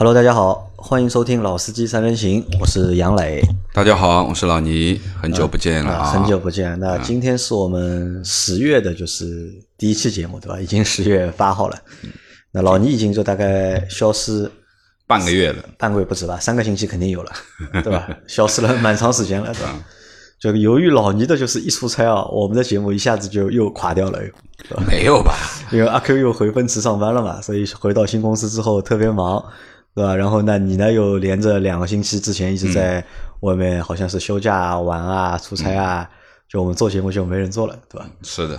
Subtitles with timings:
[0.00, 3.42] Hello，大家好，欢迎收听《老司机三人行》，我是杨磊。
[3.74, 6.12] 大家好，我是老倪，很久不见了啊！
[6.12, 6.78] 很久不见。
[6.78, 10.60] 那今天是我们十月的，就是第一期节目，对吧？
[10.60, 11.76] 已经十月八号了。
[12.52, 14.48] 那老倪已经就大概消失
[15.04, 16.38] 半个月了，半个月不止吧？
[16.38, 17.32] 三个星期肯定有了，
[17.82, 18.08] 对吧？
[18.28, 19.74] 消失了蛮长时间了，对吧？
[20.38, 24.20] 就由于老倪的就是一出差啊，我们的节目一下子就又垮掉了，
[24.86, 25.34] 没有吧？
[25.72, 29.44] 因为阿 Q 又回奔驰上班了嘛，所以回到新公司之后特别忙。
[29.98, 30.14] 对吧？
[30.14, 30.92] 然后那你呢？
[30.92, 33.04] 又连着两个星期之前一直在
[33.40, 36.08] 外面，好像是休假玩啊、出差啊，
[36.48, 38.06] 就我们做节目就没人做了，对吧？
[38.22, 38.56] 是的。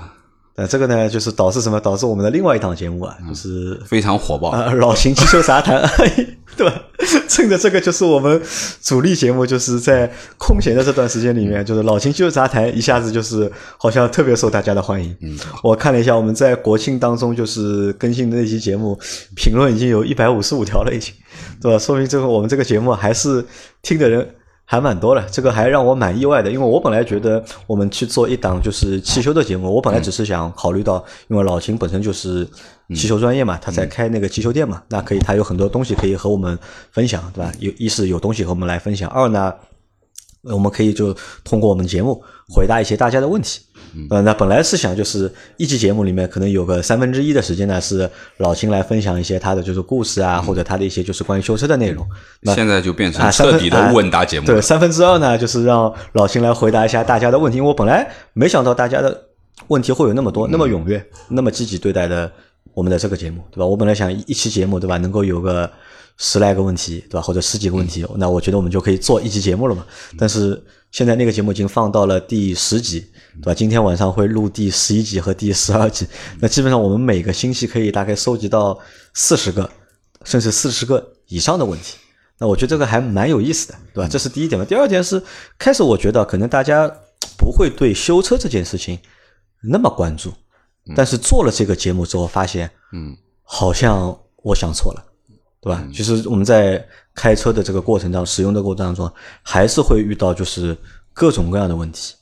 [0.60, 1.80] 那这个呢，就是导致什么？
[1.80, 4.54] 导致我们的另外一档节目啊，就是非常火爆。
[4.74, 5.82] 老秦汽修杂谈，
[6.58, 6.82] 对吧？
[7.30, 8.42] 趁着这个，就是我们
[8.82, 15.16] 主力节目，就是在空闲的这段时间里面，就是老秦汽修杂谈一下子就是好像特别受大家的欢迎。
[15.22, 19.00] 嗯，我看了一下，我们在国庆当中就是更新的那期节目，
[19.38, 21.14] 评论已经有一百五十五条了，已经，
[21.62, 21.80] 对吧？
[21.80, 23.46] 说明这个我们这个节目还是
[23.82, 24.28] 听的人。
[24.72, 32.48] 还蛮多的，这个还让我蛮意外的，因为我本来觉得我们去做一档就是汽修的节目，我本来只是想考虑到，因为老秦本身就是
[32.90, 36.56] 汽修专业嘛，他在开那个汽修店嘛，那可以他有很多东西可以和我们
[36.92, 37.52] 分享，对吧？
[37.58, 39.52] 有一是有东西和我们来分享，二呢，
[40.44, 43.62] 我们可以就通过我们节目回答一些大家的问题。
[44.10, 52.06] 呃，那本来是想就是一期节目里面可能有个三分之一的时间呢，是老秦来分享一些他的就是故事啊，或者他的一些就是关于修车的内容。
[52.42, 54.46] 那现在就变成彻底的问答节目。
[54.46, 57.60] 对，三分之二呢，就是让老秦来回答一下大家的问题。
[57.62, 59.26] 我本来没想到大家的
[59.68, 62.32] 问题会有那么多，那么踊跃，那么积极对待的
[62.74, 63.66] 我们的这个节目，对吧？
[63.66, 65.70] 我本来想一期节目，对吧，能够有个
[66.18, 67.22] 十来个问题，对吧？
[67.22, 69.86] 或者十几个问题，那我觉得我们就可以做一期节目了嘛。
[70.18, 70.62] 但是
[70.92, 73.12] 现在那个节目已经放到了第十集。
[73.42, 73.54] 对吧？
[73.54, 76.06] 今天晚上会录第十一集和第十二集，
[76.42, 78.78] 那基本上我们每个星期可以大概收集到
[79.14, 79.70] 四十个，
[80.26, 81.96] 甚至四十个以上的问题。
[82.38, 84.10] 那我觉得这个还蛮有意思的，对吧？
[84.10, 84.66] 这是第一点嘛。
[84.66, 85.24] 第二点是，
[85.58, 86.86] 开始我觉得可能大家
[87.38, 89.00] 不会对修车这件事情
[89.62, 90.34] 那么关注，
[90.94, 95.06] 但是做了这个节目之后，发现，嗯，好像我想错了，
[95.62, 95.88] 对吧？
[95.94, 96.86] 其实我们在
[97.20, 99.12] 开车的这个过程当中，使用的过程当中，
[99.44, 100.78] 还是会遇到就是
[101.12, 102.14] 各种各样的问题，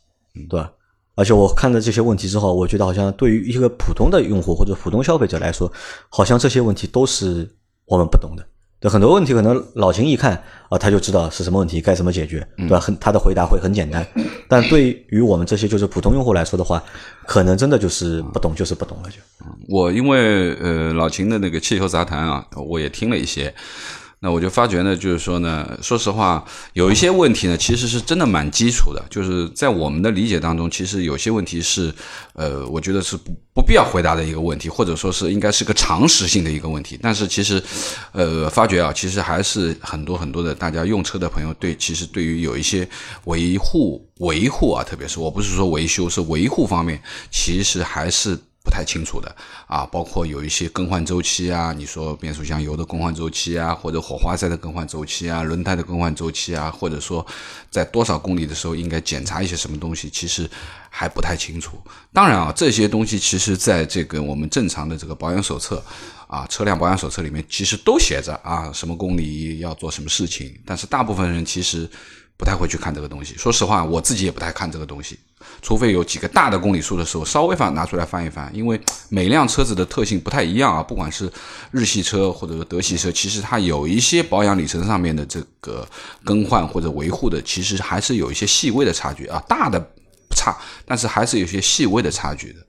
[0.49, 0.71] 对吧？
[1.13, 5.71] 而且我看了这些问题之后，我觉得好像对于一个普通的用户或者普通消费者来说，
[6.09, 7.47] 好像这些问题都是
[7.85, 8.43] 我们不懂的。
[8.79, 10.33] 对很多问题，可能老秦一看
[10.69, 12.79] 啊，他就知道是什么问题，该怎么解决，对吧？
[12.79, 14.05] 很他的回答会很简单。
[14.49, 16.83] 但对于我们这些就是普通用户来说的话，
[17.25, 19.09] 可能真的就是不懂，就是不懂了。
[19.09, 19.17] 就
[19.69, 23.53] 我因为呃老秦的那个汽修杂谈啊，我也听了一些。
[24.19, 29.05] 那我就发觉呢，就是说呢，说实话，有一些问题呢，其实是真的蛮基础的。
[29.11, 31.93] 就是在我们的理解当中，其实有些问题是，
[32.33, 36.97] 呃，我觉得是不不必要回答的一个问题，或者说是应该是个常识性的一个问题。
[36.99, 37.61] 但是其实，
[38.11, 42.89] 呃，发觉啊，其实还是很多很多的大家用车的朋友对，其实对于有一些
[43.25, 48.35] 维护维护啊，特别是我不是说维修，是维护方面，其实还是。
[48.67, 49.33] 不太清楚的
[49.65, 57.25] 啊，包括有一些更换周期啊，你说变速箱油的更换周期啊，或者火花塞的更换周期啊，轮胎的更换周期啊，或者说
[57.71, 60.49] 在多少公里的时候应该检查一些什么东西，其实
[60.89, 61.81] 还不太清楚。
[62.11, 65.81] 当然啊，这些东西其实在这个我们正常的这个保养手册
[66.27, 71.89] 啊，车辆保养手册里面其实都写着啊，什么公里要做什么事情，但是大部分人其实。
[72.39, 75.17] 不太会去看这个东西，说实话，我自己也不太看这个东西，
[75.61, 78.49] 除非有几个大的公里数的时候，稍微翻拿出来翻一翻。
[78.53, 81.31] 因为每辆车子的特性不太一样啊，不管是
[81.71, 85.87] 日系车或者说德系车，其实它有一些保养里程上面的这个
[86.23, 92.59] 更换或者维护的，其实还是有一些细微的差距啊，大的不差，但是还是有些细微的差距的。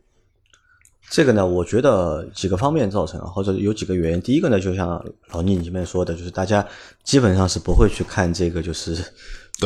[1.10, 4.20] 这个呢，我觉得几个方面造成，或者有几个原因。
[4.20, 6.66] 第一个呢，就像老倪你这边说的，就是大家
[7.02, 9.02] 基本上是不会去看这个，就是。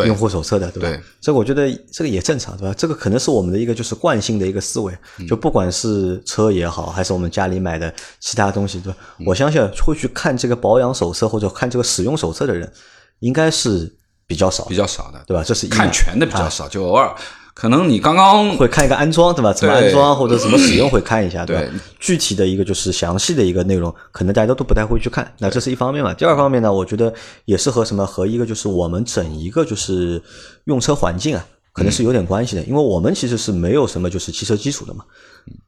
[0.06, 1.02] 用户手册的，对吧？
[1.20, 2.74] 这个我觉得这个也正常，对吧？
[2.76, 4.96] 这个可能是我们的一个就是惯性的一个思维，
[5.28, 8.98] 就不管是车也好，还是我们家里买的其他东西，对吧？
[9.26, 12.72] 我相信会去看这个保养手册或者看这个使用手册的人，
[13.18, 13.94] 应该是
[14.26, 15.44] 比较少，比较少的，对吧？
[15.44, 17.14] 这是看全的比较少，就偶尔。
[17.54, 19.52] 可能你刚刚会看一个安装，对吧？
[19.52, 21.62] 怎么安装或者怎么使用会看一下，对吧？
[22.00, 25.30] 具体的一个就是详细的一个内容，可能大家都不太会去看。
[25.38, 26.14] 那这是一方面嘛。
[26.14, 27.12] 第二方面呢，我觉得
[27.44, 30.20] 也是和什么和一个就是我们整一个就是
[30.64, 32.62] 用车环境啊，可能是有点关系的。
[32.62, 35.04] 因为我们其实是没有什么就是汽车基础的嘛，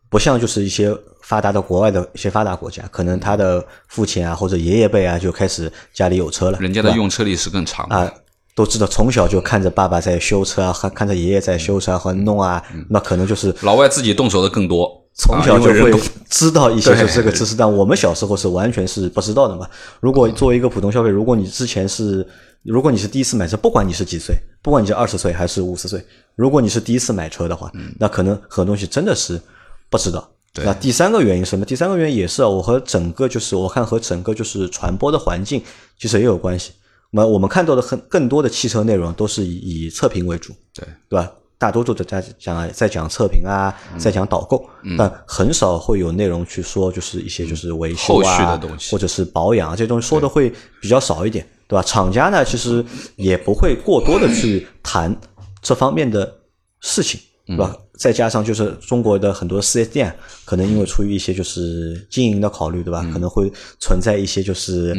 [0.09, 8.11] 不像就是一些发达的国外的一些发达国家，可能他的父亲啊或者爷爷辈啊就开始家里有车了，人家的用车历史更长啊。
[8.55, 15.93] 都知道，从小就看着爸爸在修车啊，还看着爷爷在修车和弄啊，那可能就是老外自己动手的更多从小就会
[16.29, 19.69] 知道一些 就是这个知识，但我们小时候是完全是不知道的嘛。
[20.01, 22.27] 如果作为一个普通消费，如果你之前是，
[22.63, 26.05] 如果你是第一次买车，不管你是几岁，不管你是二十岁还是五十岁，
[26.35, 29.41] 如果你是第一次买车的话，那可能很多东西真的是
[29.89, 30.29] 不知道。
[30.53, 31.65] 对那第三个原因是什么？
[31.65, 35.61] 第三个原因也是啊我和整个就是我看和整个就是传播的环境
[35.99, 36.73] 其实也有关系。
[37.15, 41.31] 那么我们看到的很更多的汽车内容都是以以测评为主，对对吧？
[41.57, 44.69] 大多数的在讲在讲测评啊，嗯在讲导购，
[44.99, 50.53] 但很少会有内容去说就是一些就是维修后啊，续的东西或者是保养啊这些东西说的会
[50.83, 51.83] 比较少一点，对吧？
[51.85, 52.85] 厂家呢其实
[53.15, 55.17] 也不会过多的去谈
[55.63, 56.37] 这方面的
[56.81, 57.77] 事情，对吧？
[57.97, 60.13] 再加上就是中国的很多四 S 店，
[60.45, 63.09] 可能因为出于一些就是经营的考虑，对吧？
[63.13, 64.93] 可能会存在一些就是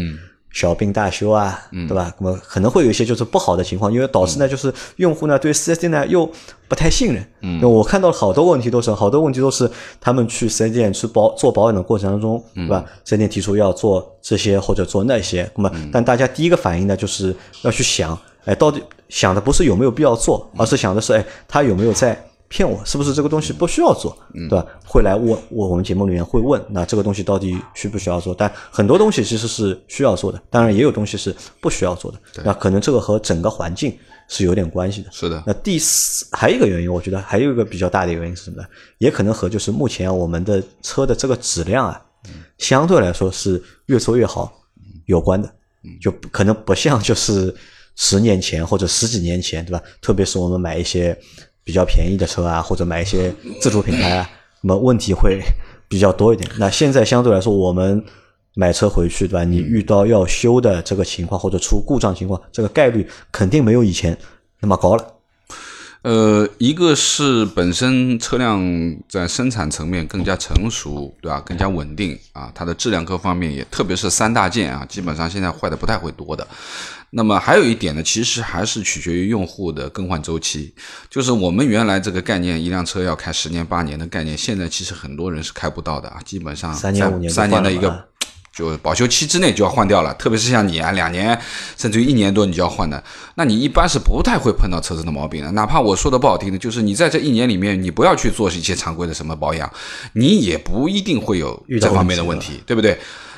[0.56, 2.12] 小病大修啊，对吧？
[2.18, 6.26] 那么可能会有一些就是不好的情况，因为导致呢就是用户呢对四 S 店呢又
[6.70, 7.28] 不太信任。
[7.42, 9.70] 嗯，我看到好多问题都是好多问题都是
[10.00, 12.86] 他们去四 S 店去保做保养的过程当中，对吧？
[13.04, 22.80] 四 S 店提出要做这些或者做那些，那么但大家第一个反应呢就是要去想，哎，到底想的不是有没有必要做，而是想的是，哎，他有没有在骗我？
[22.86, 24.66] 是不是这个东西不需要做，对吧？
[24.86, 28.34] 会来问我我们节目里面会问，那这个东西到底需不需要做？
[28.34, 32.20] 但很多东西其实是需要做的，当然也有东西是不需要做的。
[32.44, 33.98] 那可能这个和整个环境
[34.28, 35.10] 是有点关系的。
[35.12, 38.68] 是的，那第四还有一个原因，我觉得还有一个比较大的原因是什么呢？
[39.00, 42.06] 也可能和就是目前我们的车的这个质量啊，
[42.58, 44.54] 相对来说是越做越好
[45.06, 45.52] 有关的，
[46.02, 47.54] 就可能不像就是
[47.96, 49.82] 十年前或者十几年前，对吧？
[50.02, 51.18] 特别是我们买一些
[51.66, 54.30] 比较便宜的车啊，或者买一些自主品牌啊，
[54.62, 55.42] 那么问题会
[55.90, 56.50] 比较多一点。
[56.58, 58.02] 那现在相对来说，我们
[58.54, 59.44] 买车回去，对吧？
[59.44, 64.18] 你遇到要修的这个情况或者出故障情况，这个概率肯定没有以前
[64.62, 65.15] 那么高了。
[66.06, 68.62] 呃，一个是本身车辆
[69.10, 71.42] 在生产层面更加成熟，对吧？
[71.44, 76.48] 更加稳定啊，它的质量各方面也，特别是三大件啊，基本上现在坏的不太会多的。
[77.10, 80.72] 那么还有一点呢，其实还是取决于用户的更换周期。
[81.10, 88.08] 就是我们原来这个概念，一辆车要开十年八年的概念，现在其实很多人是开不到的啊，基本上三年五年就三年的一个
[88.56, 91.38] 就保修期之内就要换掉了，特别是像你啊，两年
[91.76, 93.04] 甚至于一年多你就要换的，
[93.36, 95.52] 那你一般是不太会碰到车子的毛病的。
[95.52, 99.70] 哪怕我说的不好听的，就是你在这一年里面，你不要去做一些常规的什么保养，
[100.14, 102.98] 你也不一定会有这方面的问问题，对不对？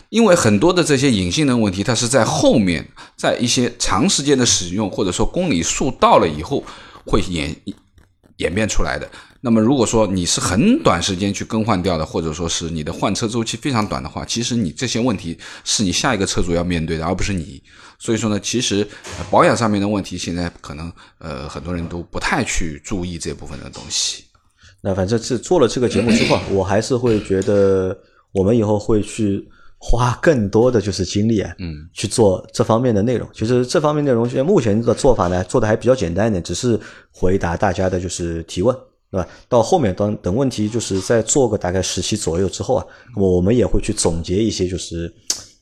[0.10, 6.64] 因为很多的这些隐性的问题，它是在后面，在一些长时间的使用或者说公里数到了以后，
[7.06, 7.54] 会演
[8.38, 9.10] 演变出来的。
[9.42, 17.62] 那么，如果说你是很短时间去更换掉的，或者说是你的换车周期非常短的话，其实你这些问题是你下一个车主要面对的，而不是你。
[18.00, 18.88] 所以说呢，其实
[19.18, 24.24] 呃保养上面的问题，现在可能呃很多人都不太去注意这部分的东西。
[24.82, 27.98] 那反正是做了这个节目之后，我还是会觉得
[28.32, 29.48] 我们以后会去
[29.80, 33.28] 花更多的就是精力啊，嗯，去做这方面的内容。
[33.34, 36.80] 其实这方面内容，现在目前的做法呢，做的还比较简单一点，只是
[37.12, 38.76] 回答大家的就是提问，
[39.12, 39.28] 对吧？
[39.48, 45.14] 到后面等等问题，就是在做个大概十期左右之后啊，那么我们也会去总结一些就是。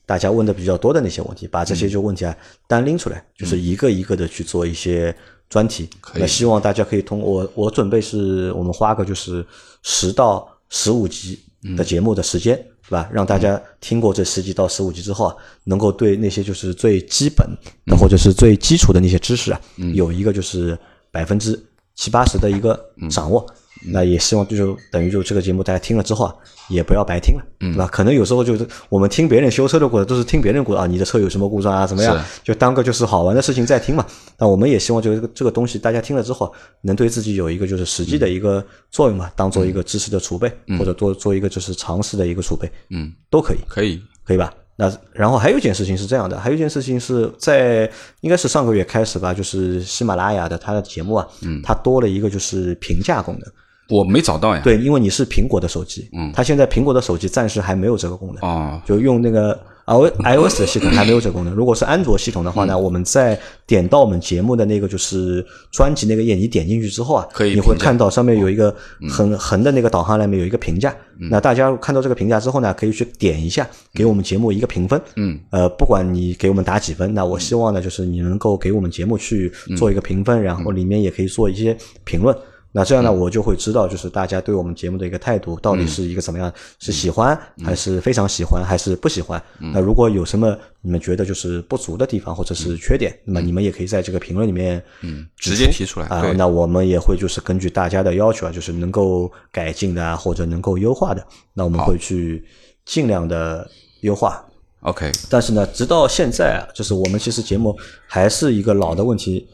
[0.08, 2.32] 大家问的比较多的那些问题，把这些就问题啊
[2.68, 5.12] 单拎出来，就是一个一个的去做一些
[5.50, 5.90] 专题。
[6.14, 9.44] 那希望大家可以通过我，我准备是我们花个就是
[9.82, 11.40] 十到十五集
[11.76, 12.54] 的节目的时间，
[12.88, 13.10] 对吧？
[13.12, 15.34] 让大家听过这十集到十五集之后啊，
[15.64, 17.44] 能够对那些就是最基本
[17.86, 19.60] 的或者是最基础的那些知识啊，
[19.92, 20.78] 有一个就是
[21.10, 21.60] 百分之
[21.96, 22.78] 七八十的一个
[23.10, 23.44] 掌握。
[23.88, 26.34] 那也希望就等于就这个节目大家听了之后啊，
[26.70, 27.86] 也不要白听了，对吧？
[27.86, 34.04] 可能有时候就是我们听别人修车的过程，都是听别人故啊，你的车有什么故障啊，怎么样，就当个就是好玩的事情在听嘛。
[34.38, 43.58] 那我们也希望就是这个这个东西，大家听了之后能对自己有一个就是实际的一个作用嘛，当做一个知识的储备，或者多做一个就是常识的一个储备，嗯，都可以。
[43.68, 44.52] 可以，可以吧？
[44.78, 47.90] 那然后还有一件事情是这样的，还有一件事情是在
[48.20, 53.52] 应该是上个月开始吧，就是喜马拉雅的它的节目啊，嗯，它多了一个就是评价功能。
[53.88, 61.54] 我没找到呀。，对，因为你是苹果的手机，嗯，它现在苹果的手机暂时还没有这个功能，哦，就用那个 i iOS 的系统还没有这个功能。
[61.54, 68.74] 如果是安卓系统的话呢，我们在点到我们节目的那个就是专辑那个页，你点进去之后啊，可以你会看到上面有一个
[69.08, 70.92] 横横的那个导航栏面有一个评价。
[71.30, 75.00] 那大家看到这个评价之后呢，可以去点一下，给我们节目一个评分。
[75.14, 82.36] 嗯，呃，不管你给我们打几分，那我希望呢，就是你能够给我们节目去做一个评分，然后里面也可以做一些评论。
[82.76, 89.42] 那这样呢，我就会知道，就是大家对我们节目的一个态度到底是一个怎么样，是喜欢还是非常喜欢，还是不喜欢？
[89.72, 95.26] 那如果有什么你们觉得就是不足的地方或者是缺点，那么你们也可以在这个评论里面嗯。
[95.38, 96.30] 直接提出来啊。
[96.36, 102.44] 那我们也会就是根据大家的要求啊，就是能够改进的啊，或者能够优化的，那我们会去
[102.84, 103.66] 尽量的
[104.02, 104.44] 优化。
[104.80, 107.74] OK，但是呢，直到现在啊，就是我们其实节目
[108.06, 109.48] 还是一个老的问题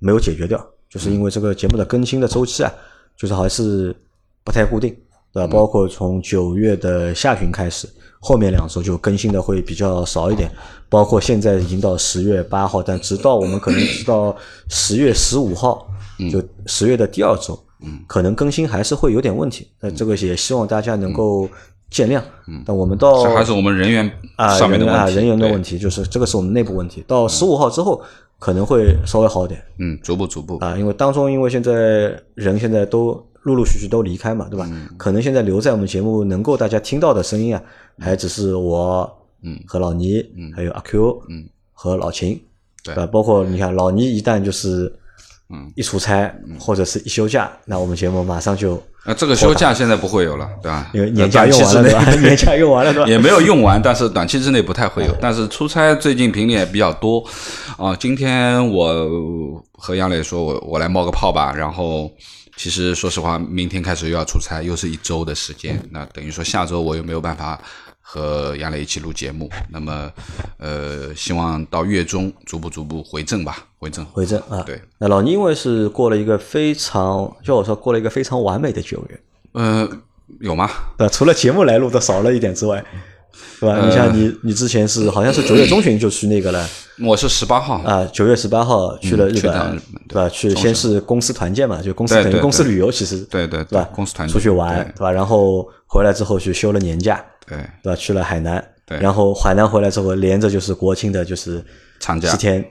[0.00, 0.62] 没有解决掉。
[0.98, 2.72] 就是因为这个节目的更新的周期啊，
[3.16, 3.94] 就是还是
[4.42, 4.92] 不太固定，
[5.32, 5.46] 对吧？
[5.46, 7.88] 包括从九月的下旬开始，
[8.18, 10.50] 后面两周就更新的会比较少一点。
[10.88, 14.36] 包括现在已经到十月八号，但直到我们可能直到
[14.68, 15.86] 十月十五号，
[16.32, 17.56] 就十月的第二周，
[18.08, 19.68] 可能更新还是会有点问题。
[19.78, 21.48] 那这个也希望大家能够
[21.90, 22.20] 见谅。
[22.66, 27.04] 但我们到还是我们人员啊人员啊人员的问题，就是这个是我们内部问题。
[27.06, 28.02] 到十五号之后。
[28.38, 30.56] 可能会稍微好点，嗯，逐步逐步。
[30.58, 34.70] 啊，因为当中因为现在人现在都陆陆续续都离开嘛，对吧？
[34.96, 37.62] 可能现在留在我们节目能够大家听到的声音啊，
[37.98, 39.10] 还只是我，
[39.42, 42.40] 嗯，和老倪，嗯，还有阿 Q，嗯，和老秦，
[42.84, 43.06] 对吧？
[43.06, 44.92] 包括你看老倪一旦就是。
[45.50, 50.90] 嗯，一出差或者是一休假，那我们节目马上就那，这个休假现在不会有了，对吧？
[50.92, 52.14] 因为年假用 完了，对吧？
[52.20, 53.08] 年假用完了，对吧？
[53.08, 55.16] 也没有用完，但是短期之内不太会有。
[55.20, 57.24] 但是出差最近频率也比较多
[57.78, 57.96] 啊。
[57.96, 58.92] 今天我
[59.72, 61.54] 和杨磊说，我我来冒个泡吧。
[61.56, 62.10] 然后，
[62.58, 65.82] 其实说实话，明天开始又要出差，又是一周的时间。
[65.90, 67.58] 那等于说下周我又没有办法。
[68.10, 70.10] 和杨磊一起录节目，那么，
[70.56, 74.62] 呃，希望到月中逐步逐步回正吧，回正，回正啊。
[74.64, 79.20] 对，那老倪因为是过了一个非常，就我说过了一个非常完美的九月。
[79.52, 79.86] 呃，
[80.40, 80.70] 有吗？
[80.96, 82.82] 呃，除了节目来录的少了一点之外，
[83.60, 83.78] 对吧？
[83.86, 86.66] 你像你，你之前是好像是九月中旬就去那个了。
[87.04, 90.26] 我是十八号啊，九月十八号去了日本，对吧？
[90.30, 93.86] 去先是公司团建嘛，就公司等于公司旅游，其实对对对吧？
[93.94, 95.12] 公司团出去玩，对吧？
[95.12, 97.22] 然后回来之后去休了年假。
[97.48, 97.96] 对，对吧？
[97.96, 101.64] 去了海南，对，然后海南回来之后，连着就是国庆的，就是
[101.98, 102.64] 长假七天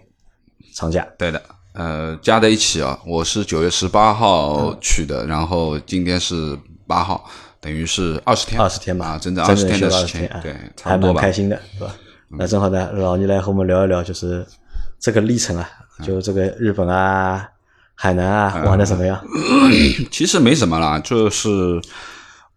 [0.74, 1.08] 长假。
[1.18, 1.42] 对的，
[1.74, 7.30] 呃，加在一起啊，我是九月十八号去的，然后今天是八号，
[7.60, 11.22] 等于是二十天，二十天吧，整整二十天的时间，对，差不多吧。
[11.22, 11.96] 开心的，是吧？
[12.30, 14.46] 那正好呢，老倪来和我们聊一聊，就是
[15.00, 15.70] 这个历程啊，
[16.04, 17.48] 就这个日本啊、
[17.96, 19.20] 海南啊玩的怎么样？
[20.12, 21.82] 其实没什么啦，就是。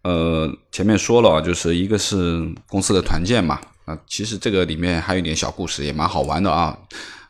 [0.03, 6.77] 呃，前面说了，就是一个是公司的团建嘛，啊，其实这个里面还有一点小故事，也蛮好玩的啊。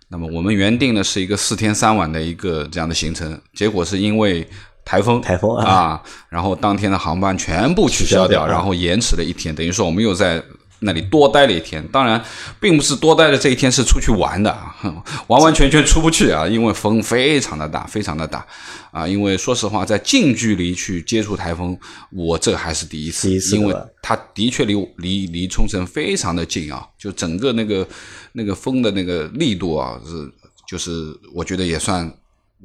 [0.09, 4.47] 那么我们原定的是一个四天三晚的一个这样的行程，结果是因为
[4.85, 10.43] 台风，台风啊，然后当天的航班全部取消掉，然后延迟了一天，等于说我们又在。
[10.83, 12.23] 那里多待了一天，当然，
[12.59, 14.55] 并不是多待的这一天是出去玩的，
[15.27, 18.45] 完完全全出不去啊，因为风非常的大，非常的大，
[18.91, 21.77] 啊，因为说实话，在近距离去接触台风，
[22.11, 27.87] 我这还是第一次，因为它的确离离离冲绳非常的近啊，就整个那个
[28.31, 30.31] 那个风的那个力度啊，是
[30.67, 32.11] 就是我觉得也算，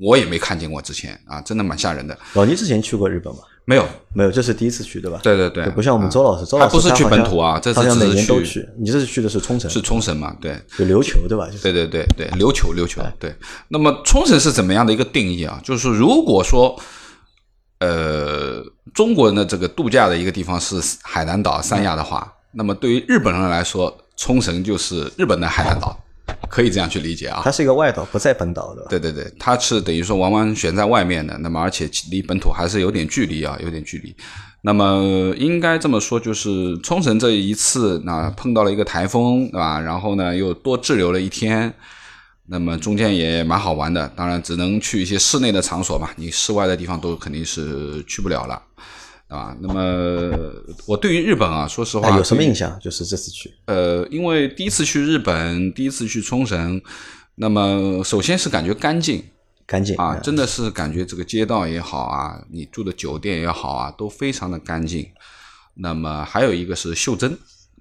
[0.01, 2.19] 我也没看见过之前啊，真的蛮吓人的。
[2.33, 3.41] 老倪之前去过日本吗？
[3.69, 5.19] 没有，没有，这是第一次去，对吧？
[5.25, 8.65] 对对对，不像我们周老师，周老师不是去本土啊，这是每年都去。
[8.79, 10.35] 你这次去的是冲绳，是冲绳嘛？
[10.41, 11.49] 对，就琉球，对吧？
[11.61, 13.03] 对对对对，琉球琉球。
[13.19, 13.35] 对，
[13.67, 15.61] 那么冲绳是怎么样的一个定义啊？
[15.65, 16.81] 就是如果说，
[17.81, 25.99] 呃，中国人的这个度假的一个地方是海南岛、三亚的话，那么对于日本人来说，冲绳就是日本的海南岛。
[26.49, 28.87] 可以这样去理解啊，它是一个外岛，不在本岛的。
[28.89, 34.15] 对对对，它是等于说完完全在外面的，那么而且离本土还是有点距离啊，有点距离。
[34.63, 39.81] 那么应该这么说，就是冲绳这一次那碰到了一个台风，对吧？
[39.81, 41.73] 然后呢又多滞留了一天，
[42.47, 44.09] 那么中间也蛮好玩的。
[44.17, 48.61] 当然只能去一些室内的场所嘛，你室外的地方都肯定是去不了了。
[49.29, 50.39] 啊，那么
[50.87, 52.79] 我对于日本啊，说实话有什么印象？
[52.81, 56.81] 就是这次去，呃，因为第一次去日本，第一次去冲绳，
[57.35, 59.25] 那么首先是感觉干净，
[59.67, 65.09] 干净啊，真的是感觉这个街道也好啊，你住的酒店也好啊，都非常的干净。
[65.75, 67.37] 那么还有一个是袖珍，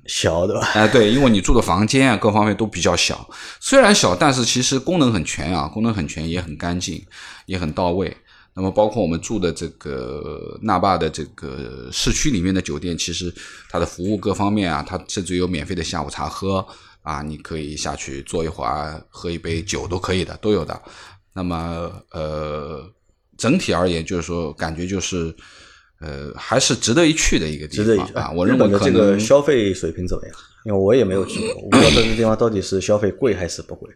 [0.07, 0.67] 小的吧？
[0.73, 7.05] 哎，对，因为你住的房间啊，各方面都比较小，虽然小，但是其实功能很全啊，功能很全，也很干净，
[7.45, 8.17] 也很到位。
[8.57, 13.33] 那么，包括我们住的这个那霸的这个市区里面的酒店，其实
[13.69, 16.65] 它的服务各方面啊，它甚至有免费的下午茶喝
[17.01, 20.81] 啊，你可以下去坐一会儿，喝一杯酒都可以的，都有的。
[21.33, 22.89] 那么，呃，
[23.37, 25.35] 整体而言，就是说，感觉就是，
[25.99, 28.31] 呃，还是值得一去的一个地方啊。
[28.31, 30.35] 我认为这个消费水平怎么样？
[30.63, 33.93] 因为我也没有去过，我不知道这个地方到底是消费贵还是不贵。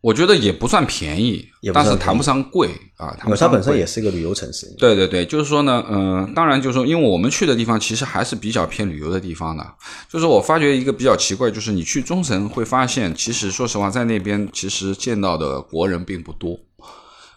[0.00, 3.14] 我觉得也不算便宜，但是谈不上贵啊。
[3.26, 4.66] 因为它本身也是一个旅游城市。
[4.78, 9.74] 对对对，就是说呢，嗯，当然就是说，因为我们去的地方其实还是比较偏旅游的地方的。
[10.08, 16.58] 就是我发觉一个比较奇怪，就是你去中城会发现，其实说实话，在那边其实见到的国人并不多，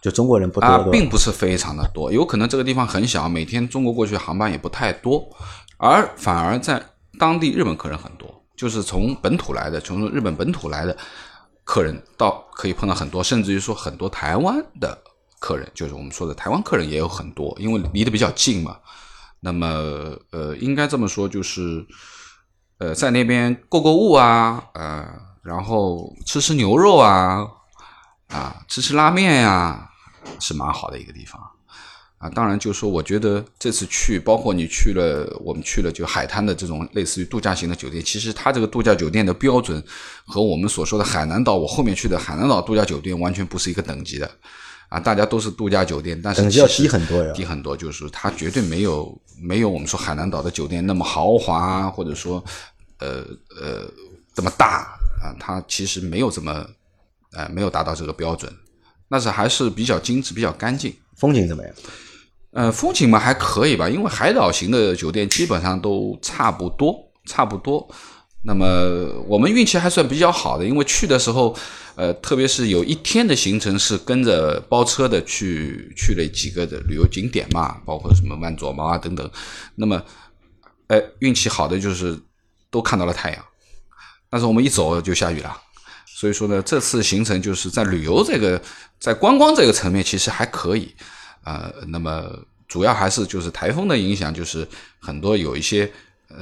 [0.00, 2.10] 就中国人不多，啊，并不是非常的多。
[2.10, 5.22] 有可能这个地方很小，每天中国过去的航班也不太多，
[5.76, 6.82] 而反而在
[7.18, 10.96] 当地日本客人很多，就是从本土来的，从日本本土来的。
[11.64, 14.96] 客人到可以碰到很多，甚至于说很多台湾的
[15.40, 18.76] 客人，就是我们说的台湾客人也有很多，因为离得比较近嘛。
[19.40, 19.66] 那么，
[20.30, 21.86] 呃，应该这么说，就是，
[22.78, 25.06] 呃，在那边购购物啊，呃，
[25.42, 27.46] 然后吃吃牛肉啊，
[28.28, 29.90] 啊，吃吃拉面呀，
[30.40, 31.40] 是蛮好的一个地方。
[32.24, 39.84] 啊，当然，就是说，我觉得这次去，包括你去了，我们去了就海滩的这种类似于度假型的酒店，其实它这个度假酒店的标准
[40.24, 44.30] 和我们所说的海南岛，我后面去的海南岛度假酒店完全不是一个等级的。
[44.88, 52.42] 啊，大家都是度假酒店，但是等级要低很多呀，低很多，就是它绝对没有没有我们说海南岛的酒店那么豪华，或者说
[53.00, 53.22] 呃
[53.60, 53.84] 呃
[54.34, 56.66] 这么大啊，它其实没有这么
[57.32, 58.50] 呃没有达到这个标准，
[59.10, 60.94] 但是还是比较精致、比较干净。
[61.16, 61.72] 风景怎么样？
[62.54, 66.94] 呃，风景嘛还可以吧，因为海岛型的酒店基本上都差不多，
[67.26, 67.84] 差不多。
[68.46, 68.66] 那么
[69.26, 71.56] 我们运气还算比较好的，因为去的时候，
[71.96, 79.28] 呃，特别是有一天的行程是跟着包车的去去了几个的旅游景点嘛，包括什么万左毛啊等等。
[79.74, 80.00] 那么，
[80.86, 82.16] 哎，运气好的就是
[82.70, 83.44] 都看到了太阳，
[84.30, 85.60] 但是我们一走就下雨了。
[86.06, 88.62] 所以说呢，这次行程就是在旅游这个
[89.00, 90.94] 在观光这个层面其实还可以。
[91.44, 92.24] 呃，那么
[92.66, 94.66] 主要还是就是台风的影响，就是
[94.98, 95.90] 很多有一些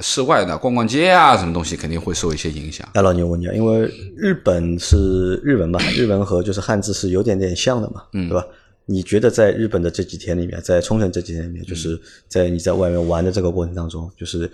[0.01, 2.87] 室外的逛逛街啊，什么东西肯定会受一些影响。
[2.93, 3.81] 大老牛，我问你，因为
[4.15, 8.45] 日本是日文嘛，日文和就是汉字是有点点像的嘛，嗯对吧？
[8.85, 14.49] 你觉得在日本的这几天里面，在冲绳这几天里面，就是在你在外面玩的这个过程当中，就是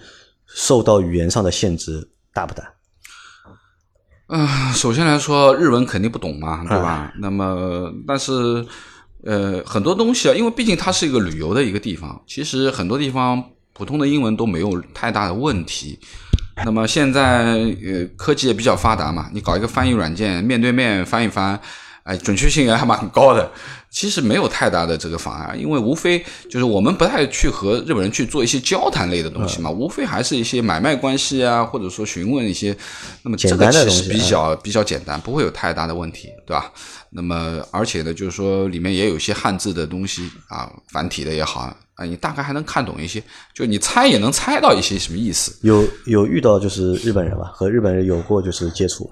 [0.48, 2.74] 受到语言上的限制大不大？
[4.28, 7.14] 嗯，首先来说，日文肯定不懂嘛，对吧？
[7.20, 8.66] 那么，但是。
[9.24, 16.00] 呃，很多东西啊，因为毕竟它是一个旅游的一个地方，其实很多地方普通的英文都没有太大的问题。
[16.66, 21.60] 那么现在呃科技也比较发达嘛，你搞一个翻译软件，面对面翻一翻，
[22.04, 23.50] 哎，准确性也还蛮高的。
[23.92, 32.76] 其实没有太大的这个妨碍，因为无非就是我们不太去和日本人去做一些交谈类的东西嘛，无非还是一些买卖关系啊，或者说询问一些，
[33.24, 36.72] 那么这个其实比较比较简单，不会有太大的问题，对吧？
[37.10, 41.62] 那么而且呢，就是说里面也有一些汉字的东西啊，繁体的也好
[41.96, 43.22] 啊，你大概还能看懂一些，
[43.56, 45.58] 就你猜也能猜到一些什么意思。
[45.64, 49.10] 有有遇到就是日本人吧，和日本人有过就是接触。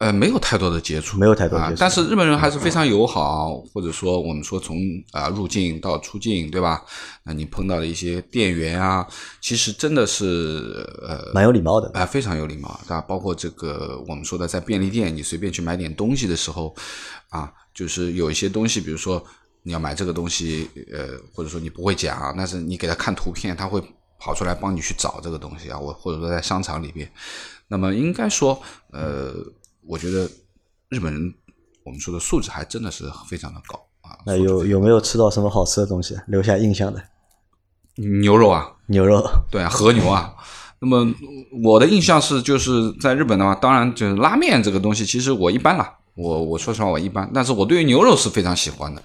[0.00, 4.78] 呃，没有太多的接触，没有太多接触，但是日本人还是非常友好，或者说我们说从
[5.12, 6.82] 啊入境到出境，对吧？
[7.22, 9.06] 那你碰到的一些店员啊，
[9.42, 13.02] 其实真的是呃蛮有礼貌的，啊，非常有礼貌，对吧？
[13.02, 16.74] 包括这个我们说的在便利店，你随便去买点东西的时候，
[17.28, 19.22] 啊，就是有一些东西，比如说
[19.62, 23.78] 你要买这个东西，呃，或者说你不会讲，但是你给他看图片，他会
[24.18, 27.06] 跑出来帮你去找这个东西啊，我或者说在商场里边，
[27.68, 28.58] 那么应该说，
[28.92, 29.34] 呃。
[29.86, 30.28] 我觉得
[30.88, 31.34] 日本人，
[31.84, 34.18] 我们说的素质还真的是非常的高啊。
[34.26, 37.02] 那有有没有吃到什么好吃的东西留下印象的？
[37.96, 40.34] 牛肉啊，牛肉，对啊，和牛啊。
[40.82, 41.06] 那么
[41.62, 45.94] 我的印象是，就是在日本的话，当然就是拉面这个东西，其实我一般啦。
[46.14, 47.30] 我我说实话，我一般。
[47.34, 49.02] 但是我对于牛肉是非常喜欢的。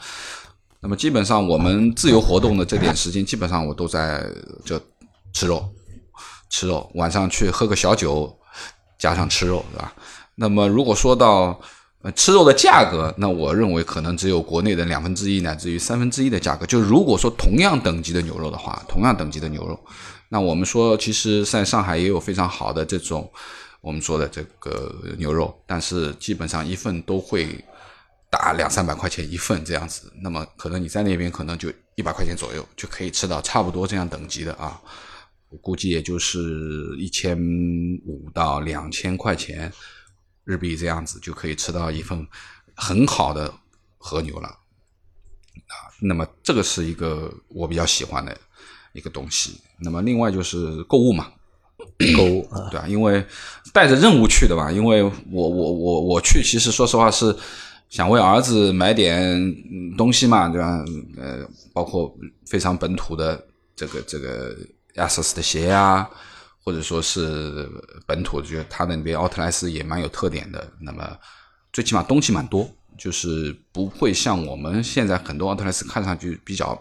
[0.80, 4.26] 那么基本上我们自由活动的这点时间，基本上我都在
[4.64, 4.80] 就
[5.34, 5.68] 吃肉，
[6.50, 6.90] 吃肉。
[6.96, 8.34] 晚上去喝个小酒，
[8.98, 9.94] 加上吃肉，对吧？
[10.36, 11.60] 那么，如果说到
[12.02, 16.66] 呃吃肉的价格，那我认为可能只有国内的两分之一乃至于三分之一的价格。
[16.66, 19.80] 就如果说同样等级的牛肉的话，同样等级的牛肉，
[20.28, 23.32] 那我们说其实在上海也有非常好的这种
[23.80, 27.48] 我们说的这个牛肉，但是基本上一份都会
[28.30, 30.12] 打两三百块钱一份这样子。
[30.22, 34.82] 那么可能你在那边可能就一百块钱左右就可以吃到差不多这样等级的啊，
[35.50, 37.38] 我估计也就是一千
[38.06, 39.72] 五到两千块钱。
[40.46, 42.26] 日币这样子就可以吃到一份
[42.76, 43.54] 很好的
[43.98, 45.76] 和牛了啊！
[46.00, 48.38] 那么这个是一个我比较喜欢的
[48.94, 49.60] 一个东西。
[49.80, 51.32] 那么另外就是购物嘛，
[52.16, 53.26] 购物对啊，因为
[53.74, 54.72] 带着任务去的吧。
[54.72, 57.36] 因为我我我我去，其实说实话是
[57.90, 59.42] 想为儿子买点
[59.98, 60.86] 东西嘛，对吧？
[61.18, 63.44] 呃，包括非常本土的
[63.76, 64.56] 这个这个
[64.94, 66.08] 亚瑟斯的鞋啊。
[66.66, 67.70] 或者说是
[68.08, 70.68] 本土，觉得它那边奥特莱斯也蛮有特点的。
[70.82, 71.16] 那么
[71.72, 76.76] 最起码东西蛮多，就是不会像我们现在很多奥特莱斯看上去比较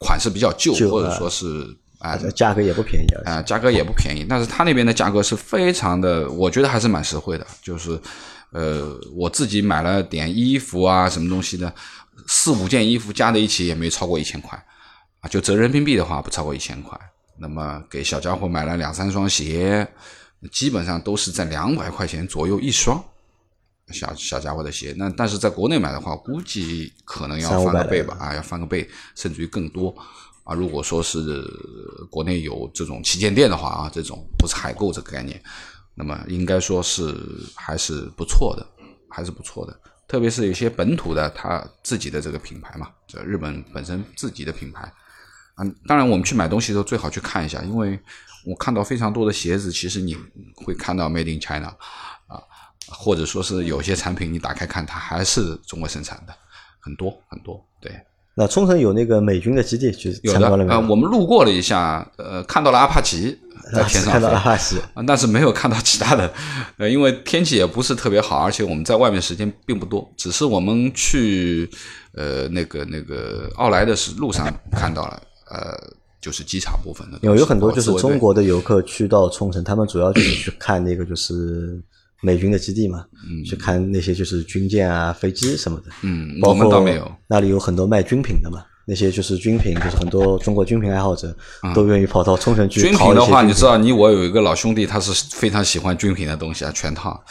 [0.00, 1.64] 款式比较旧，或者啊说是
[2.00, 3.34] 啊价格也不便宜啊。
[3.34, 7.46] 啊，价格也不便宜，但是他那边的价格是非常的，我觉得还是蛮实惠的。
[7.62, 7.96] 就是，
[8.50, 11.72] 呃，我自己买了点衣服啊，什么东西的，
[12.26, 14.60] 四五件衣服加在一起也没超过一千块，
[15.20, 16.98] 啊，就折人民币的话不超过一千块。
[17.36, 19.86] 那么给小家伙买了两三双鞋，
[20.52, 23.02] 基本上都是在两百块钱左右一双。
[23.88, 29.94] 小小家伙的鞋，那但是在国内买的话，估计可能要翻个倍吧，啊，要翻个倍，甚至于更多。
[30.44, 31.42] 啊，如果说是
[32.10, 35.38] 国内有这种旗舰店的话啊，这种不是海购这个概念，
[35.94, 37.14] 那么应该说是
[37.54, 38.66] 还是不错的，
[39.10, 39.78] 还是不错的。
[40.08, 44.90] 特别是有些本土的他自己的这个品牌嘛，这日本本身自己的品牌，
[45.54, 47.98] 啊，当然我们去买东西的时候最好去看一下，因为
[48.46, 50.16] 我看到非常多的鞋子，其实你
[50.56, 51.68] 会看到 Made in China
[52.26, 52.42] 啊，
[52.88, 56.34] 或者说是有些产品你打开看，它还是中国生产的，
[56.80, 57.92] 很多很多，对。
[58.36, 60.80] 那冲绳有那个美军的基地，去有的参观了没有？
[60.80, 63.38] 呃，我们路过了一下，呃，看到了阿帕奇
[63.72, 66.34] 在啊天上看到了阿帕奇，啊，但是没有看到其他的，
[66.76, 71.70] 呃，因为天气也不是特别好，而且我们在外面时间并不多，只是我们去
[72.14, 75.22] 呃那个那个奥莱的是路上看到了，
[75.54, 75.78] 呃，
[76.20, 81.80] 就是机场部分的，有有很多就是中国的游客去到冲绳，他们主要就是去看那个就是
[82.22, 83.04] 美军的基地嘛，
[83.46, 85.84] 去看那些就是军舰啊、飞机什么的。
[86.02, 91.34] 嗯，包我们倒括没有，那里有很多卖军品的嘛，那些就是军品，就是很多中国军品爱好者
[91.74, 97.22] 都愿意跑到冲绳去嗯军品的话，你知道，你我有一个老兄弟，他是非常喜欢军品的东西啊，全套。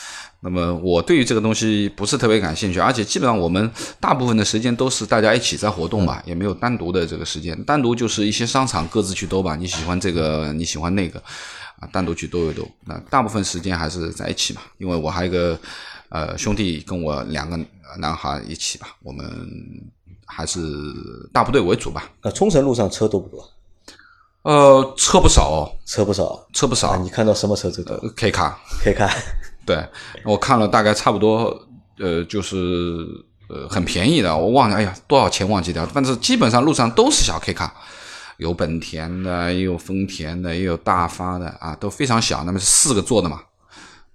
[0.43, 11.17] 那么我对于这个东西不是特别感兴趣，而且基本上我们大部分的时间都是大家一起在活动吧，也没有单独的这个时间，单独就是一些商场各自去兜吧，你喜欢这个，你喜欢那个，
[11.79, 12.67] 啊，单独去兜一兜。
[12.85, 15.57] 那大部分时间还是在一起嘛，因为我还有一个
[16.09, 17.57] 呃兄弟跟我两个
[17.97, 19.25] 男孩一起吧，我们
[20.25, 20.59] 还是
[21.31, 22.11] 大部队为主吧。
[22.19, 23.49] 呃，冲绳路上车多不多？
[24.41, 26.45] 呃，车不少哦，车不少。
[26.51, 28.59] 车不少啊，你看到什么车最多？，K 卡。
[28.83, 29.09] 可以看。
[29.65, 29.87] 对，
[30.25, 32.57] 我看了大概差不多，呃，就是
[33.49, 37.73] 呃很便宜的，我忘了，哎呀，多少钱忘记掉，但是基本上路上都是小 K 卡，
[38.37, 43.41] 有本田的，也有丰田的，也有大发的啊，都非常小，那么是四个座的嘛，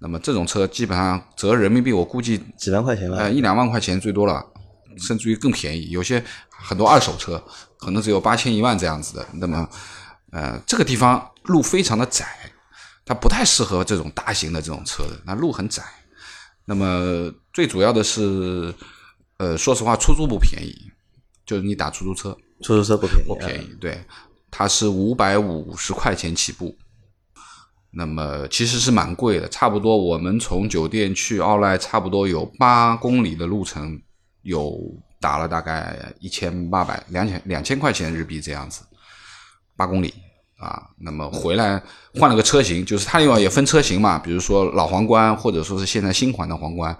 [0.00, 3.16] 那么这种车基本上折人民币，我估计几万块钱吧。
[3.18, 4.44] 呃一两万块钱最多了，
[4.98, 7.42] 甚至于更便宜，有些很多二手车
[7.78, 9.68] 可能只有八千一万这样子的，那么
[10.30, 12.26] 呃这个地方路非常的窄。
[13.08, 15.82] 它不太适合这种大型的这种车的，那路很窄。
[16.66, 18.74] 那么最主要的是，
[19.38, 20.92] 呃，说实话，出租不便宜，
[21.46, 24.04] 就是你打出租车出租车不便宜，不便宜，对，
[24.50, 26.76] 它是五百五十块钱起步。
[27.90, 33.98] 那么其实是蛮贵的，差不多我们从酒店去奥莱，差不多有八公里的路程，
[34.42, 34.78] 有
[35.18, 38.82] 打了大概一千八百两千两千块钱日币这样子，
[39.74, 40.12] 八公里。
[40.58, 41.80] 啊，那么回来
[42.14, 46.98] 换了个车型，就是它另外也分车型嘛，比如说老皇冠，或者说是现在新款的皇冠，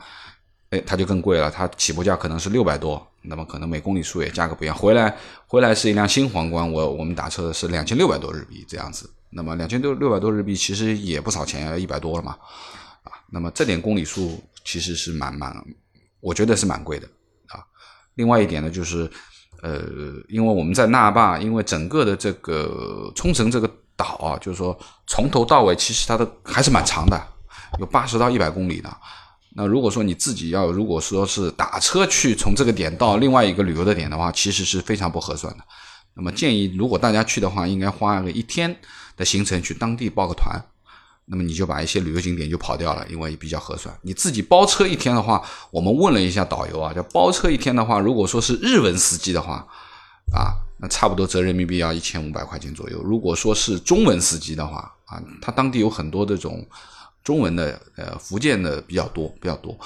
[0.71, 4.77] 哎，它就更贵了，它起步价可能是六百多，那么可能每公里数也价格不一样。
[4.77, 5.13] 回来
[5.49, 12.37] 回来是一辆新皇冠，我我们打车是两千六百多日币这样子，那么两千六六百多日币其实也不少钱，一百多了嘛，
[13.03, 15.53] 啊，那么这点公里数其实是蛮蛮，
[16.21, 17.09] 我觉得是蛮贵的
[17.49, 17.59] 啊。
[18.15, 19.11] 另外一点呢，就是。
[19.63, 19.83] 呃，
[20.29, 27.21] 因为我们在那霸，因为整个的这个冲绳这个岛啊，就是说从头到尾，其实它的还是蛮长的，
[27.79, 28.89] 有八十到一百公里的。
[29.57, 35.65] 那如果说你自己要，如果说是打车去从这个点到另外一个旅游的点的话，其实是非常不合算的。
[36.15, 38.77] 那么建议，如果大家去的话，应该花个一天
[39.17, 40.61] 的行程去当地报个团。
[41.31, 43.95] 那么你就把一些旅游景点就跑掉了，因为比较合算。
[44.03, 49.67] 你自己包车一天的话，我们问了一下导游啊，叫包车一天的话，如果说是日文司机的话，
[50.33, 53.03] 啊，那差不多折人民币要一千五百块钱左右。
[53.03, 56.67] 如果说是中文司机的话，啊，他当地有很多这种
[57.23, 59.79] 中文的，呃，福建的比较多，比较多，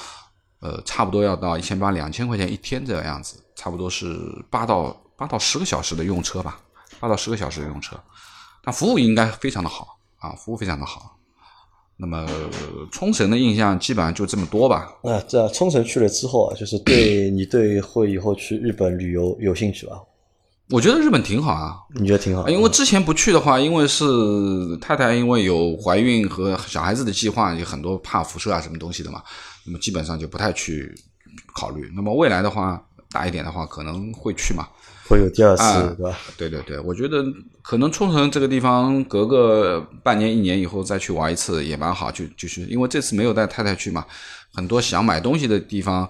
[0.61, 4.17] 呃，差不多要到一千八两千块钱一天这样子，差不多是
[4.49, 6.61] 八到八到十个小时的用车吧，
[7.01, 7.99] 八到十个小时的用车，
[8.63, 11.19] 但服务应该非常的好啊，服务非常的好。
[12.03, 12.27] 那么
[12.91, 14.93] 冲绳的印象基本上就这么多吧。
[15.05, 20.03] 那这冲绳去了之后啊，就是对你对会以后去日本旅游有兴趣吧？
[20.71, 22.49] 我觉得日本挺好啊，你觉得挺好？
[22.49, 24.05] 因为之前不去的话，因为是
[24.81, 29.23] 太太因为有怀孕和小孩子的计划，有很多怕辐射啊什么东西的嘛，
[29.65, 30.93] 那么基本上就不太去
[31.55, 31.89] 考虑。
[31.95, 34.67] 那么未来的话，大一点的话，可能会去嘛。
[35.13, 36.19] 会有第二次，啊对吧？
[36.39, 37.23] 对对对，我觉得
[37.61, 44.05] 可能冲绳这个地方隔个半年一年以后再去玩一次也蛮好，就就是因为这次没有带太太去嘛，
[44.55, 46.09] 很多想买东西的地方，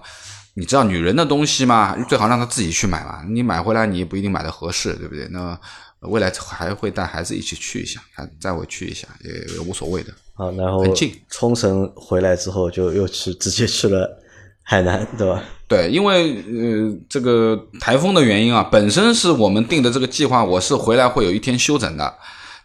[0.53, 5.27] 你知道女人的东西嘛，最好让她自己去买嘛，你买回来你也不一定买的合适，对不对？
[5.31, 5.59] 那
[6.01, 10.13] 未来还会带孩子一起去一下，还再回去一下也也无所谓的。
[10.33, 14.22] 好，然后很近冲绳回来之后就又去直接去了
[14.63, 15.43] 海南，对吧？
[15.67, 22.13] 对，因为呃这个台风的原因啊，本身是我们定的这个计划，我是回来会有一天休整的，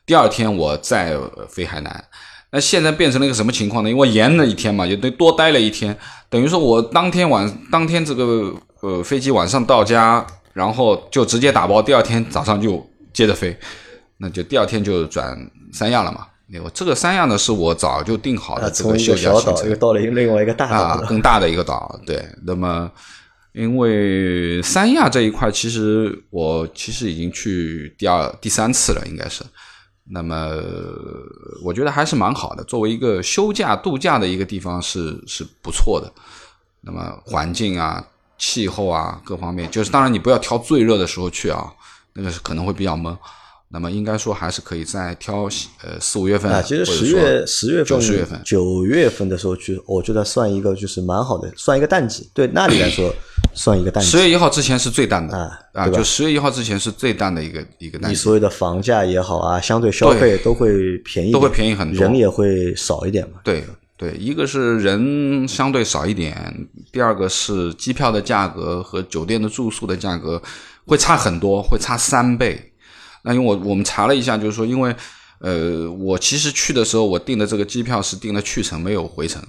[0.07, 1.17] 第二天我再
[1.49, 2.05] 飞海南。
[2.51, 3.91] 那现在变成了一个什么情况呢？
[3.91, 5.97] 因为延了一天嘛，也得多待了一天，
[6.31, 13.57] 等于说我当天晚当天这个呃飞机晚上到家，然后就直接打包，第二天早上就接着飞，
[14.19, 15.37] 那就第二天就转
[15.73, 16.27] 三亚了嘛。
[16.73, 22.01] 这个三亚呢是我早就定好啊，的这个小岛假行程又到了另外一个大啊，，更大的一个岛。
[22.07, 22.91] 对，那么
[23.53, 29.45] 因为三亚这一块，其实我其实已经去第二、第三次了，应该是。
[30.11, 30.57] 那么
[31.63, 36.11] 我觉得还是蛮好的，作为一个休假度假的一个地方是是不错的。
[36.81, 38.03] 那么环境啊、
[38.39, 41.71] 气候啊各方面，就是当然你不要挑最热的时候去啊，
[42.15, 43.15] 那个是可能会比较闷。
[43.71, 45.45] 那么应该说还是可以再挑
[45.83, 53.15] 呃四五月份，啊，其实十月、十月份、九月份，九月份的时候去，我觉得算一个就是蛮好的，算一个淡季，对那里来说
[53.53, 54.11] 算一个淡季。
[54.11, 63.41] 十月一号之前是最淡的啊啊，就十月一号之前是最淡的一个一个淡季，你所有的房价也好啊，相对消费都会便宜，都会便宜很多人也会少一点嘛。
[63.45, 63.63] 对
[63.99, 66.55] 对，一个是人相对少一点，
[66.91, 70.41] 第二个是机票的价格和酒店的住宿的价格
[70.87, 72.68] 会差很多，会差三倍。
[73.23, 74.95] 那因为我我们查了一下，就是说，因为
[75.41, 79.43] 呃，我其实去的时候，我订的这个机票是订了去程，没有回程，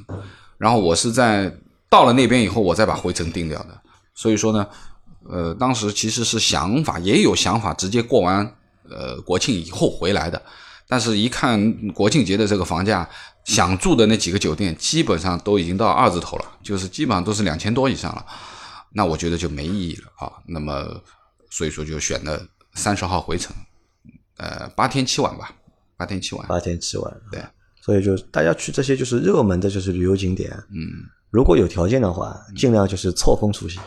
[0.58, 1.52] 然后我是在
[1.90, 3.82] 到了那边以后，我再把回程订掉的。
[4.14, 4.68] 所以说呢，
[5.30, 8.46] 呃，当时其实是想法也有想法，直接过完
[8.90, 10.42] 呃国庆以后回来的。
[10.92, 13.08] 但是，一看国庆节的这个房价，
[13.46, 18.26] 想住的那几个酒店基本上都已经到二字头了，就是基本上都是两千多以上了。
[18.92, 20.34] 那我觉得就没意义了啊。
[20.48, 21.00] 那么，
[21.52, 22.42] 所以说就选了
[22.74, 23.56] 三十号回程，
[24.38, 25.52] 呃，八天七晚吧，
[25.98, 26.48] 八天七晚。
[26.48, 27.42] 八天七晚，对，
[27.82, 33.82] 所以就大家去这些就是热门的，就是旅游景点，嗯，如果有条件的话，尽量就是错峰出行。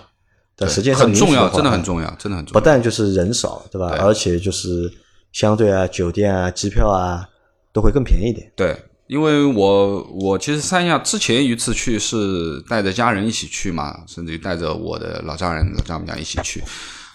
[0.55, 2.65] 但实际上很重要，真的很重要，真的很重要不。
[2.65, 3.89] 但就是人少，对吧？
[3.89, 4.93] 对而且就是
[5.33, 7.27] 相对啊，酒店啊、机票啊
[7.73, 8.53] 都会更便宜一点。
[8.55, 16.63] 对，因为我我其实三亚之前一次去是带着家人一起去嘛，甚至于带着我的老丈人、老丈母娘一起去。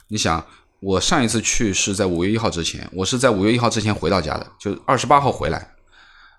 [0.07, 0.43] 你想，
[0.79, 5.75] 我上一次去是在五月一号之前，我是在五月一号之前回到家的，就二十八号回来。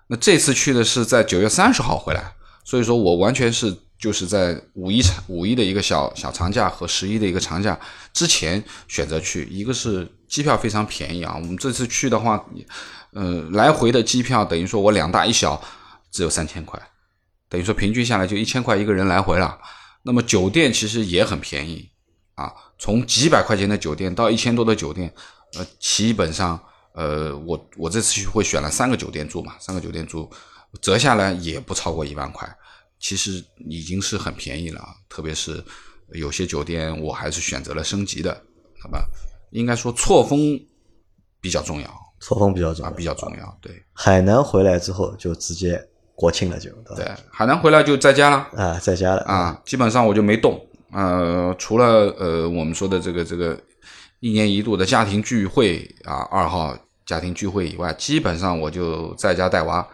[0.07, 7.77] 那这次去的是在九月三十号回来，所以说我完全是就是在五一长五一的一个小小长假和十一的一个长假
[8.13, 12.43] 之前选择去，一个是机票非常便宜啊，我们这次去的话，
[13.11, 15.61] 呃，来回的机票等于说我两大一小
[16.11, 16.81] 只有三千块，
[17.49, 19.59] 等于说平均下来就一千块一个人来回了。
[20.03, 21.88] 那么酒店其实也很便宜
[22.39, 25.13] 啊，从几百块钱的酒店到一千多的酒店，
[25.57, 26.57] 呃，基本上
[26.93, 30.29] 呃，我我这次去会选了三个酒店住嘛，三个酒店住
[30.81, 32.49] 折下来也不超过一万块，
[32.97, 34.95] 其实已经是很便宜了啊。
[35.09, 35.61] 特别是
[36.13, 38.31] 有些酒店我还是选择了升级的，
[38.81, 39.03] 好吧
[39.51, 40.57] 应该说错峰
[41.41, 41.89] 比较重要
[42.21, 43.57] 错峰比较重啊，比较重要。
[43.61, 47.03] 对海南回来之后就直接国庆了就，对？
[47.03, 48.37] 对，海南回来就在家了。
[48.55, 49.21] 啊，在家了。
[49.23, 50.68] 啊，基本上我就没动。
[50.91, 53.59] 呃，除了呃我们说的这个这个
[54.19, 59.87] 一年一度的家庭聚会啊，二号家庭聚会以外，基本上我就在家带娃，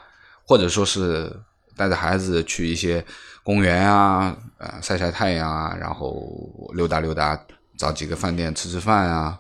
[0.46, 1.32] 或者说是
[1.76, 3.04] 带着孩子去一些
[3.44, 7.40] 公园啊，呃晒晒太阳啊，然后溜达溜达，
[7.78, 9.40] 找几个饭店吃吃饭啊。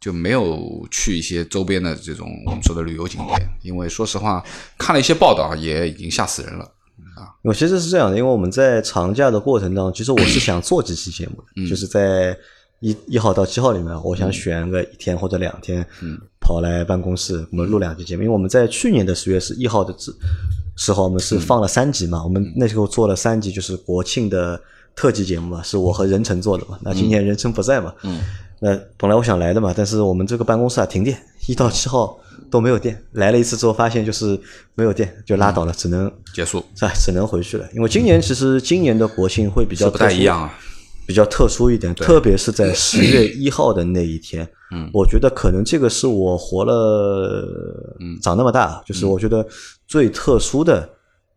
[0.00, 4.42] 就没有去一些周边的这种我们说的旅游景点，因为说实话，
[4.78, 6.66] 看了一些报道，也已经吓死人了。
[7.42, 11.64] 我其实是这样的，因为我们在长假的过程当中，其实我是想做几期节目嗯。
[11.64, 12.36] 的，就是在
[12.80, 16.18] 一一号到七号里面，我想选个一天或者两天，嗯。
[16.42, 18.22] 跑来办公室，我们录两期节目。
[18.22, 20.12] 因为我们在去年的十月十一号的时
[20.74, 24.60] 时候，我们是放了三集嘛，我们那时候做了三集，就是国庆的
[24.96, 26.76] 特辑节目嘛，是我和任晨做的嘛。
[26.82, 28.20] 那今年任晨不在嘛，嗯。
[28.58, 32.18] 那本来我想来的嘛，但是我们这个办公室啊停电，一到七号
[32.50, 33.02] 都没有电。
[33.12, 34.38] 来了一次之后，发现就是
[34.74, 36.92] 没有电，就拉倒了，只能结束是吧？
[36.94, 37.68] 只能回去了。
[37.74, 40.58] 因为今年其实今年的国庆会比较不太一样啊。
[41.06, 49.44] 比较特殊一点，特别是在十月一号的那一天，嗯我觉得可能这个是我活了嗯长那么大，就是我觉得
[49.88, 50.88] 最特殊的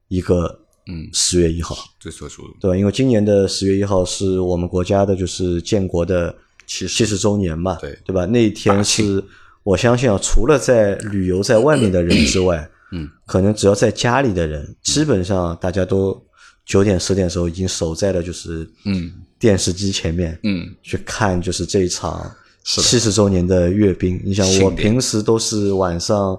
[0.09, 2.77] 一个嗯，十月一号，最特殊的，对吧？
[2.77, 6.35] 因为今年的十月一号是我们国家的就是建国的
[6.67, 8.27] 七七十周年嘛，对对吧？
[8.27, 9.23] 那一天是
[9.63, 16.21] 我相信啊，除了在旅游在外面的人之外，嗯， 可能只要在家里的人，基本上大家都
[16.65, 22.29] 九点十点的时候已经守在了就是嗯电视机前面，嗯，去看就是这一场
[22.63, 24.21] 七十周年的阅兵。
[24.25, 26.37] 你想，我平时都是晚上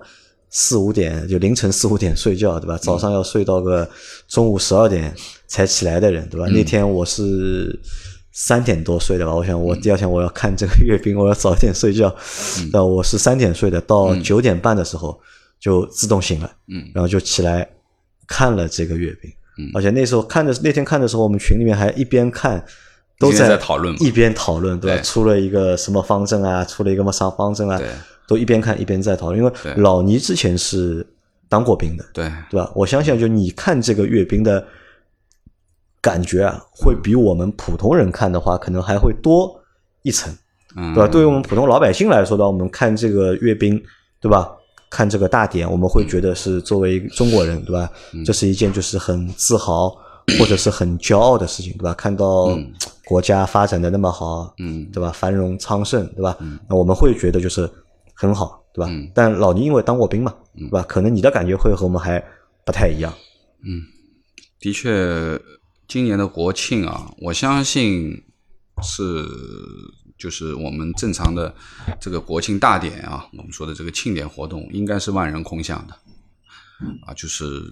[0.51, 2.77] 四五点，就凌晨四五点睡觉，对吧？
[2.77, 3.89] 早上要睡到个
[4.29, 5.15] 中午十二点
[5.47, 6.47] 才起来的人，对吧？
[6.49, 7.81] 那天我是。
[8.37, 12.13] 三点多睡的吧，我想我第二天我要看这个阅兵， 我要早点睡觉。
[12.73, 15.19] 那、我是三点睡的，到九点半的时候
[15.61, 16.91] 就自动醒了，嗯。
[16.93, 17.67] 然后就起来
[18.27, 19.31] 看了这个阅兵。
[19.59, 19.71] 嗯。
[19.73, 22.63] 而且那时候看的那天看的时候，我们群里面还一边看，
[23.21, 24.97] 都在在讨论一边讨论，对吧？
[24.97, 25.03] 对。
[25.05, 27.87] 出了一个什么方阵啊，出了一个什么啥方阵啊对，
[28.27, 29.39] 都一边看一边在讨论。
[29.39, 29.73] 因为对。
[29.77, 31.07] 老倪之前是
[31.49, 32.69] 当过兵的，对，对吧？
[32.75, 34.67] 我相信，就你看这个阅兵的
[36.05, 39.59] 感觉啊，会比我们普通人看的话，可能还会多
[40.03, 40.31] 一层，
[40.77, 41.09] 嗯，对吧？
[41.09, 43.83] 对于我们普通老百姓来说的话，我们看这个阅兵，
[44.21, 44.53] 对吧？
[44.91, 47.91] 看这个大典，我们会觉得是作为中国人，对吧？
[48.23, 49.89] 这是一件就是很自豪
[50.39, 51.95] 或者是很骄傲的事情，对吧？
[51.95, 52.57] 看到
[53.07, 55.11] 国家发展的那么好，嗯对吧？
[55.11, 56.37] 繁荣昌盛，对吧？
[56.69, 57.69] 那我们会觉得就是
[58.13, 58.89] 很好，对吧？
[58.91, 60.85] 嗯但老倪因为当过兵嘛，对吧？
[60.87, 62.23] 可能你的感觉会和我们还
[62.65, 63.13] 不太一样。
[63.65, 63.81] 嗯
[64.61, 64.91] 的确，
[65.87, 68.25] 今年的国庆啊，我相信
[68.83, 69.27] 是
[70.19, 71.55] 就是我们正常的
[72.01, 75.95] 这个国庆大典啊，我们说的这个庆典活动，应该是万人空巷的
[77.07, 77.63] 啊，就是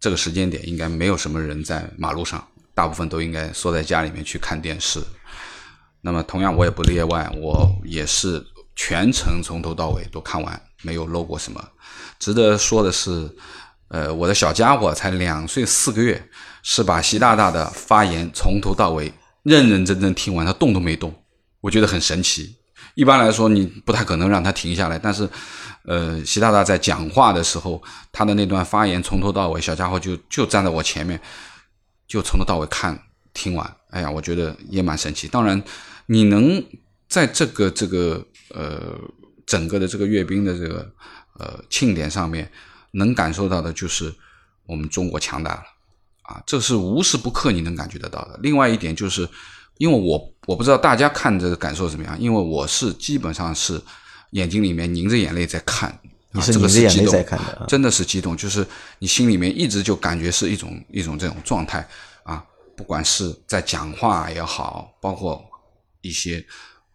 [0.00, 5.00] 这个时间点应该没有什么人在马路上，大部分都应该缩在家里面去看电视。
[6.00, 8.44] 那么同样我也不例外，我也是
[8.76, 11.66] 全程从头到尾都看完，没有漏过什么。
[12.18, 13.34] 值得说的是，
[13.88, 16.28] 呃，我的小家伙才两岁四个月，
[16.66, 21.14] 是把习大大的发言从头到尾认认真真听完，他动都没动，
[21.60, 22.56] 我觉得很神奇。
[22.94, 25.28] 一般来说，你不太可能让他停下来，但是，
[25.84, 31.20] 呃，习大大在讲话的时候，他的那段发言从头到尾，小家伙就就站在我前面，
[32.06, 32.98] 就从头到尾看
[33.34, 33.76] 听完。
[33.90, 35.28] 哎呀，我觉得也蛮神奇。
[35.28, 35.62] 当然，
[36.06, 36.64] 你能
[37.08, 38.98] 在这个这个呃
[39.44, 40.90] 整个的这个阅兵的这个
[41.38, 42.50] 呃庆典上面，
[42.92, 44.14] 能感受到的就是
[44.64, 45.62] 我们中国强大了
[46.24, 48.38] 啊，这是无时不刻你能感觉得到的。
[48.42, 49.28] 另外一点就是，
[49.78, 53.80] 因为我我不知道大家看这个感受怎么样，因为我是基本上是
[54.30, 55.98] 眼睛里面凝着眼泪在看。
[56.32, 58.66] 你是啊这个拧着眼泪在看的啊真的是激动，就是
[58.98, 61.86] 你心里面一直就感觉是一种一种这种状态
[62.24, 65.44] 啊，不管是在讲话也好，包括
[66.00, 66.44] 一些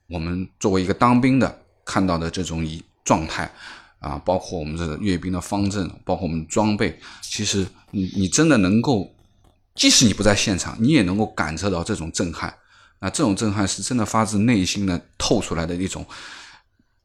[0.10, 3.50] 我们作为一个当兵的看到的这种一状态
[4.00, 9.10] 啊，包括我们这个阅兵的方阵，包括我们装备，其实你你真的能够，
[9.80, 12.54] 即使你不在现场，你也能够感受到这种震撼。
[13.00, 16.06] 那，这种震撼是真的发自内心的透出来的一种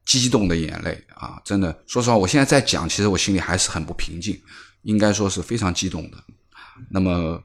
[0.05, 1.41] 激动的眼泪啊！
[1.45, 4.43] 真的，说实话，我现在在讲，其实我心里还是很不平静，
[4.83, 6.17] 应该说是非常激动的。
[6.91, 7.41] 那么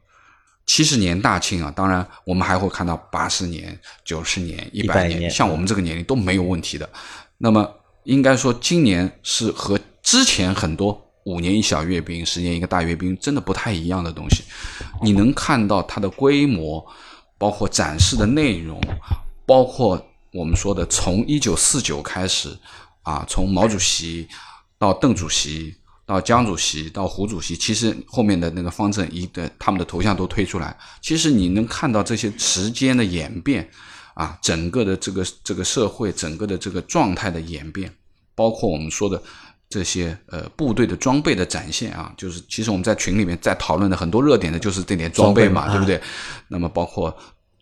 [0.65, 6.89] 七十年大庆啊，当然我们还会看到八十年、九十年、一百100年像我们这个年龄都没有问题的。
[7.37, 7.71] 那么
[8.05, 14.43] 应该说，今年是和之前很多五年一小阅兵、十年一个大阅兵真的不太一样的东西。
[15.01, 16.85] 你能看到它的规模，
[17.37, 18.81] 包括展示的内容，
[19.45, 20.03] 包括
[20.33, 22.57] 我们说的从一九四九开始
[23.03, 24.27] 啊，从毛主席
[24.77, 25.75] 到邓主席。
[26.09, 33.69] 到江主席，到胡主席，其实后面的那个方阵一的他们的头像都推出来，其实你能看到这些时间的演变
[34.15, 37.93] 啊，整个的这个这个社会整个的这个状态的演变，
[38.33, 39.21] 包括我们说的
[39.69, 46.01] 这些呃部队的装备的展现啊，就是其实我们在群里面在讨论的很多热点的就是这点装备嘛，对不对？
[46.47, 47.15] 那么包括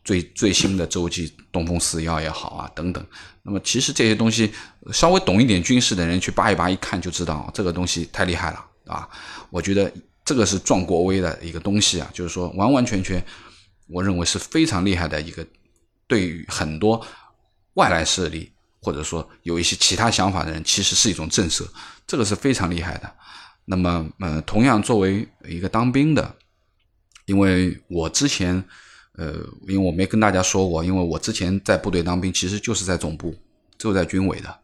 [0.06, 3.06] 最最新的洲际东风四幺也好啊，等等。
[3.44, 4.52] 那么其实这些东西
[4.92, 9.08] 稍微懂一点军事的人去扒一扒，一看就知道这个东西太厉害了啊！
[9.50, 9.92] 我觉得
[10.26, 13.26] 这个是壮国威的一个东西啊，就是说完完全全，
[13.88, 15.46] 我认为是非常厉害的一个，
[16.08, 17.06] 对于很多
[17.76, 21.66] 外来势力或者说有一些其他想法的人，其实是一种震慑，
[22.08, 23.14] 这个是非常厉害的。
[23.66, 26.36] 那么，呃，同样作为一个当兵的，
[27.26, 28.64] 因为我之前。
[29.20, 29.34] 呃，
[29.68, 33.36] 因为我没跟大家说过，因为我之前在部队当兵，其实就是在总部，
[33.76, 34.60] 就在军委的。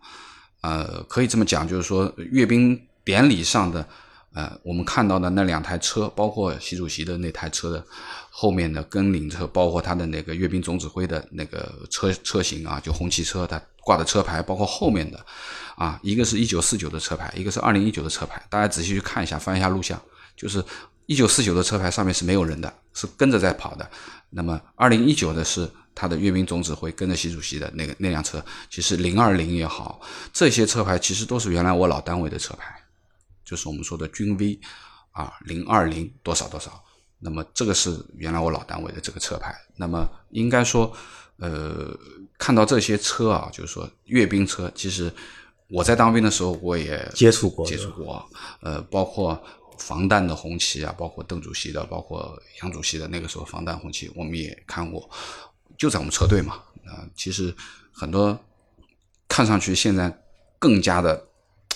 [0.62, 3.84] 呃，可以这么讲，就是说阅兵典礼上的，
[4.36, 7.84] 呃，我们看到的那两台车，包括习主席的那台车的
[8.30, 15.26] 后面的跟领车，包括他的那个阅兵总指挥的那个车车型啊，就红旗车，它挂的车牌，包括后面的，
[15.76, 20.02] 啊，一个是一九四九的车牌，一个是二零一九的车牌，大家仔细去看一下，翻一下录像，
[20.36, 20.64] 就是
[21.06, 23.90] 一九四九的车牌上面是没有人的，是跟着在跑的。
[24.30, 30.02] 那么二零一九的是他的阅兵总指挥跟着习主席的那个那辆车，其实零二零也好，
[30.32, 32.76] 这些车牌其实都是原来我老单位的车牌，
[33.46, 34.60] 就是我们说的军 V
[35.12, 36.84] 啊零二零多少多少。
[37.20, 39.56] 那么这个是原来我老单位的这个车牌。
[39.78, 40.92] 那么应该说，
[41.38, 41.98] 呃，
[42.38, 45.10] 看到这些车啊，就是说阅兵车，其实
[45.70, 48.26] 我在当兵的时候我也接触过，接触过，
[48.62, 49.42] 呃，包括。
[49.80, 55.10] 防弹的红旗啊，包括邓主席的，包括杨主席的那个时候防弹红旗，我们也看过，
[55.78, 56.54] 就在我们车队嘛。
[56.86, 57.54] 啊，其实
[57.92, 58.40] 很多
[59.28, 60.16] 看上去现在
[60.58, 61.28] 更加的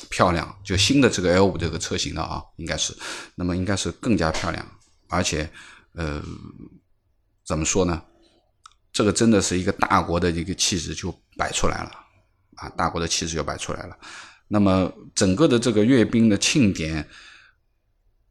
[0.10, 2.96] 漂亮，就新的这个 L 五这个车型的啊，应该是，
[3.36, 4.66] 那么应该是更加漂亮，
[5.10, 5.50] 而且
[5.94, 6.24] 呃，
[7.44, 8.02] 怎么说呢？
[8.94, 11.92] 这个真的是一个大国的一个气质就摆出来了
[12.58, 13.98] 啊，大国的气质就摆出来了。
[14.50, 17.08] 那么整个的这个阅兵的庆典。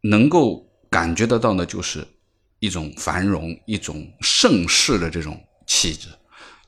[0.03, 2.07] 能够感觉得到的，就是
[2.61, 6.09] 一种繁荣、一种盛世的这种气质，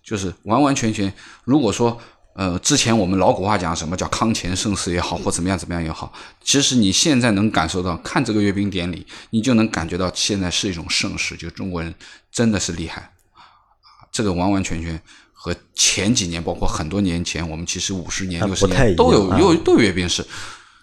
[0.02, 1.12] 就是完完全全。
[1.44, 1.96] 如果说，
[2.34, 11.94] 呃，之前我们老古话讲什么叫康乾盛世也好，或怎么样怎么样也好，其实你现在能感受到，看这个阅兵典礼，你就能感觉到现在是一种盛世，就中国人
[12.32, 13.02] 真的是厉害
[13.34, 14.02] 啊！
[14.11, 15.00] 这个完完全全
[15.49, 20.24] 和前几年，包括很多年前，我们其实五十年、六十年都有有都有阅兵式，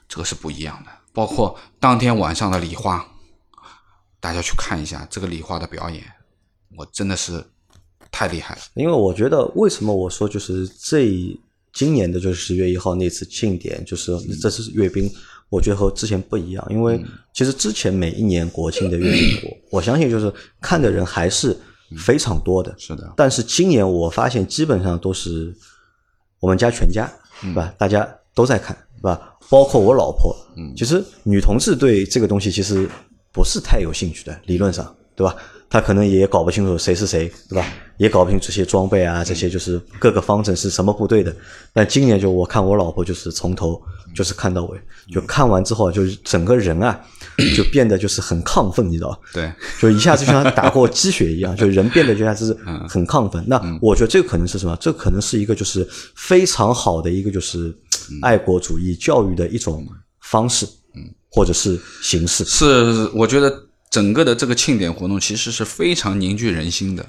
[0.10, 0.92] 这个是不一样的。
[1.14, 3.06] 包括当天晚上的礼花，
[4.20, 6.04] 大家去看一下这个礼花的表演，
[6.76, 7.44] 我真的是
[8.12, 8.62] 太厉害了。
[8.74, 11.38] 因为我觉得，为什么我说就是这
[11.72, 15.10] 今年的就是十月一号那次庆典，就是这次阅兵，
[15.50, 16.66] 我觉得和之前不一样。
[16.70, 17.02] 因为
[17.34, 19.40] 其实之前每一年国庆的阅兵，
[19.72, 21.56] 我我相信就是看的人还是
[21.98, 22.74] 非常多的。
[22.78, 23.14] 是的。
[23.16, 25.54] 但是今年我发现基本上都是
[26.40, 27.74] 我们家全家，是吧？
[27.78, 29.34] 大家都在看，是吧？
[29.50, 32.90] 包括我老婆，嗯，其实女同志对这个东西其实
[33.32, 35.36] 不是太有兴趣的，理论上，对吧？
[35.70, 37.66] 她可能也搞不清楚谁是谁，对吧？
[37.98, 41.36] 也搞不清楚这些装备啊，这些就是各个方阵是什么部队的。
[41.74, 43.82] 但今年就我看我老婆就是从头
[44.16, 44.80] 就是看到尾，
[45.12, 47.00] 就看完之后就是整个人啊
[47.56, 52.54] 就变得就是很亢奋，你知道对，就一下子就像打过鸡血一样，就人变得就像是
[52.88, 53.44] 很亢奋。
[53.48, 54.78] 那我觉得这个可能是什么？
[54.80, 57.76] 这可能是一个就是非常好的一个就是。
[58.22, 59.84] 爱国主义教育的一种
[60.20, 60.64] 方式，
[60.94, 63.52] 嗯，或者是形式，是我觉得
[63.90, 67.04] 整个的这个庆典活动其实是非常凝聚人心的，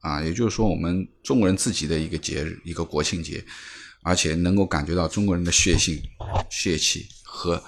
[0.00, 3.44] 啊，也就是说我们中国人自己的一个节日，一个国庆节，
[4.02, 6.00] 而且能够感觉到中国人的血性、
[6.48, 7.62] 血气和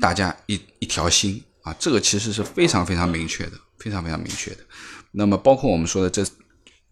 [0.00, 4.58] 大家一一条心啊，这个其实是非常非常明确的，非常非常明确的。
[5.12, 6.24] 那么包括我们说的这。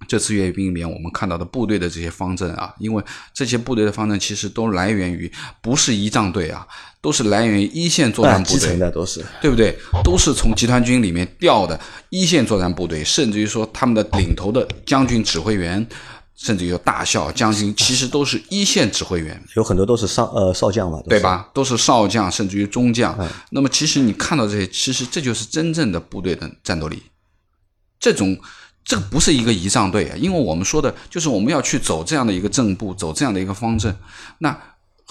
[0.09, 5.31] 这次阅兵里面，我们看到的部队的这些方阵啊，因为这些部队的方阵其实都来源于
[5.61, 6.67] 不是仪仗队啊，
[7.03, 9.77] 都是来源于一线作战部队，的都是对不对？
[10.03, 11.79] 都是从集团军里面调的
[12.09, 15.87] 一线作战部队，甚至于说他们的领头的将军指挥员，
[16.41, 21.49] 甚至有大校将军，其实都是一线指挥员，有很多都是少呃少将嘛，对吧？
[21.55, 23.17] 都是少将，甚至于中将。
[23.51, 27.03] 那么其实你看到这些，其实这就是真正的部队的战斗力，
[28.01, 28.39] 这种。
[28.83, 33.95] 这个不是一个仪仗队啊，因为我们说的就是我们要去走这样的一个正步，走这样的一个方阵。
[34.39, 34.59] 那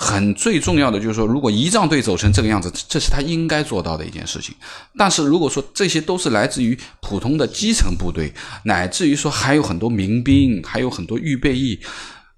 [0.01, 4.55] 很最重要的就是说，如果仪仗队走成这个样子，这是他应该做到的一件事情。
[4.97, 8.33] 但是如果说这些都是来自于普通的基层部队，
[8.63, 11.77] 乃至于说还有很多民兵，还有很多预备役，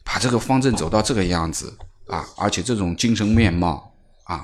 [0.04, 3.94] 把这个方阵走到这个样子啊，而且这种精神面貌
[4.24, 4.44] 啊，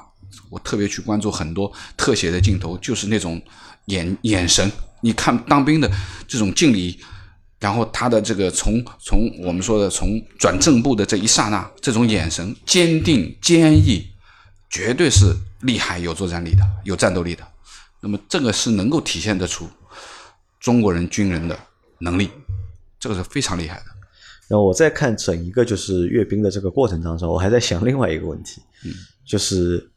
[0.52, 3.42] 我特别去关注很多特写的镜头，就是那种
[3.86, 4.72] 眼眼神。
[5.02, 5.92] 你看当兵的
[6.28, 7.00] 这种敬礼，
[7.60, 14.08] 然后他的这个从从我们说的从转正步的这一刹那，这种眼神坚定坚毅，
[14.70, 17.48] 绝对是厉害有作战力的，有战斗力的。
[18.00, 19.68] 那么这个是能够体现得出
[20.60, 21.58] 中国人军人的
[22.00, 22.30] 能力，
[23.00, 23.86] 这个是非常厉害的。
[24.48, 28.94] 然后我在看整一个就是阅兵的这个过程当中，我还在想另外一个问题，嗯，
[29.26, 29.90] 就是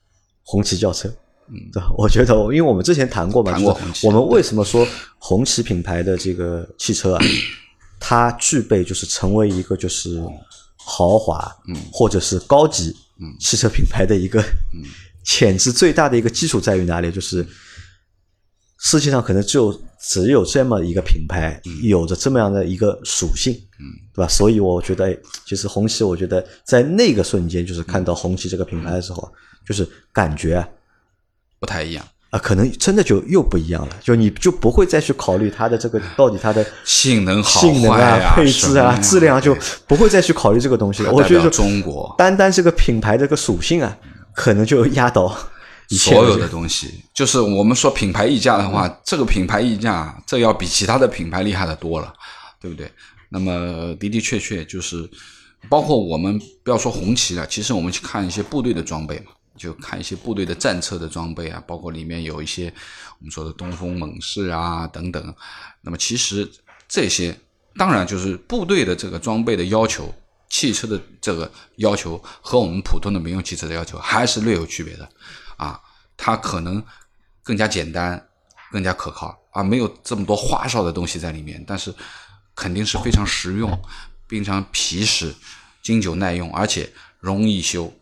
[0.42, 1.12] 红旗轿车。
[1.52, 4.86] 嗯， 对，我觉得，因为我们之前谈过嘛，谈过我们为什么说
[5.18, 7.24] 红旗品牌的这个汽车啊，
[7.98, 10.22] 它具备就是成为一个就是
[10.76, 11.38] 豪华，
[11.68, 14.42] 嗯，或者是高级，嗯，汽车品牌的一个
[15.24, 17.10] 潜质最大的一个基础在于哪里？
[17.10, 17.46] 就是
[18.78, 23.84] 世界上可能就只有这么一个品牌有着这么样的一个属性，嗯，
[24.14, 24.28] 对吧？
[24.28, 29.30] 所以我觉得，其实红旗，我觉得在那个瞬间，就是看到红旗这个品牌的时候，
[29.66, 30.66] 就是感觉。
[31.60, 39.56] 不太一样啊，可能真的就又不一样了，就你就不会再去考虑它的这个到底它的性能好性能啊、配置啊、质量，就
[39.86, 41.12] 不会再去考虑这个东西了。
[41.12, 43.96] 我觉得中国单单这个品牌这个属性啊，
[44.34, 45.36] 可能就压倒
[45.88, 52.12] 所有的东西，就是我们说品牌溢价的话，这个品牌溢价，这要比其他的品牌厉害的多了，
[52.60, 52.88] 对不对？
[53.28, 55.08] 那么的的确确就是，
[55.68, 62.72] 包括我们不要说红旗了，其实我们去看一些部队的装备嘛，就看一些部队的战车的装备啊，包括里面有一些
[63.18, 65.34] 我们说的东风猛士啊等等。
[65.82, 66.50] 那么其实
[66.88, 67.38] 这些
[67.76, 70.14] 当然就是部队的这个装备的要求，
[70.48, 75.06] 汽车的这个要求和我们普通的民用汽车的要求还是略有区别的
[75.58, 75.78] 啊，
[76.16, 76.82] 它可能
[77.42, 78.26] 更加简单，
[78.72, 81.94] 更加可靠啊，没有这么多花哨的东西在里面，但是
[82.54, 83.78] 肯定是非常实用，
[84.26, 85.34] 非常皮实、
[85.82, 87.92] 经久耐用，而且容易修。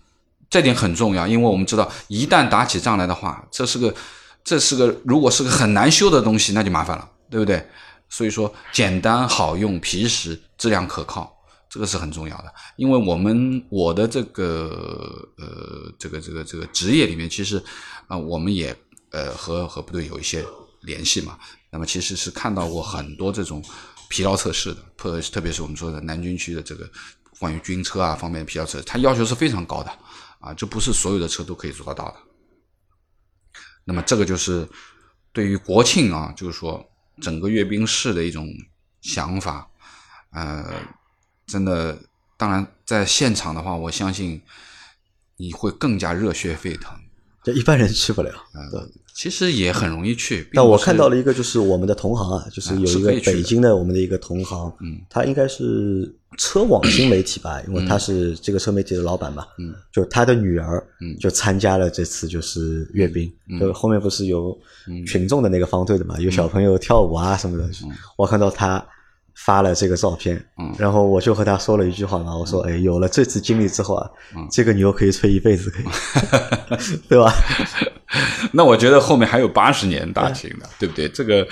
[0.50, 3.94] 这点很重要，因为我们知道，一旦打起仗来的话，这是个，
[4.42, 7.68] 这是个，如果是个很难修的东西，那就麻烦了，对不对？
[8.08, 11.30] 所以说，简单好用、皮实、质量可靠，
[11.68, 12.44] 这个是很重要的。
[12.76, 17.62] 因为我们我的这个呃这个这个这个职业里面，其实
[18.06, 18.74] 啊、我们也
[19.10, 20.42] 呃和和部队有一些
[20.80, 21.38] 联系嘛。
[21.70, 23.62] 那么其实是看到过很多这种
[24.08, 26.88] 疲劳测试的，特特别是我们说的南军区的这个
[27.38, 29.92] 关于军车啊方面的疲劳测试，它要求是非常高的
[30.40, 32.16] 啊，这不是所有的车都可以做得到的。
[33.84, 34.68] 那么这个就是
[35.32, 38.46] 对于国庆啊，就是说整个阅兵式的一种
[39.00, 39.70] 想法，
[40.30, 40.72] 呃，
[41.46, 41.98] 真的，
[42.36, 44.42] 当然在现场的话，我相信
[45.36, 46.98] 你会更加热血沸腾。
[47.48, 48.30] 这一般人去不了。
[48.70, 48.80] 对。
[49.14, 61.16] 其实也很容易去，并但我看到了一个，就是我们的同行啊，就是有一个北京的我们的一个同行，嗯，他应该是车网新媒体吧，因为他是这个车媒体的老板嘛，嗯，就他的女儿，嗯。
[61.18, 63.28] 就参加了这次就是阅兵，
[63.58, 64.56] 就后面不是有
[65.04, 67.68] 群众的那个方队的嘛，有小朋友跳舞啊什么的，
[68.16, 68.86] 我看到他
[69.44, 74.10] 发了这个照片，嗯然后我就和他说了一句话嘛，我说，哎，有了这次经历之后啊，
[74.50, 75.84] 这个牛可以吹一辈子，可以，
[77.08, 77.32] 对吧？
[78.52, 81.08] 那我觉得后面还有八十年大庆的，对不对？
[81.08, 81.46] 这个，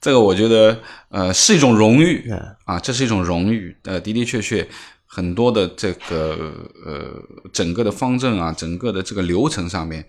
[0.00, 0.78] 这个我觉得，
[1.08, 3.74] 呃，是一种荣誉嗯啊，这是一种荣誉。
[3.84, 4.68] 呃，的的确确，
[5.06, 6.52] 很多的这个
[6.84, 7.10] 呃，
[7.52, 10.04] 整个的方阵啊，整个的这个流程上面，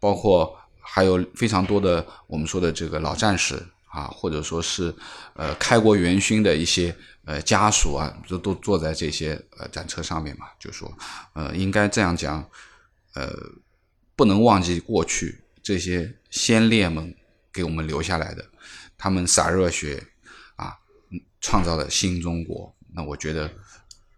[0.00, 3.54] 包括还有非常多的我们说的这个老战士
[3.94, 4.94] 啊，或者说是
[5.34, 10.92] 呃开国元勋的一些呃家属啊，都都坐在这些呃展车上面嘛，就说
[11.34, 12.44] 呃，应该这样讲，
[13.14, 13.32] 呃。
[14.16, 17.12] 不能忘记过去这些先烈们
[17.52, 18.44] 给我们留下来的，
[18.96, 20.00] 他们洒热血
[20.54, 20.72] 啊，
[21.40, 22.72] 创造了新中国。
[22.94, 23.50] 那我觉得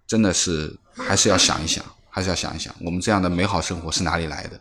[0.06, 4.60] 真的是还是要想一想，还是要想一想，我们这样的美好生活是哪里来的？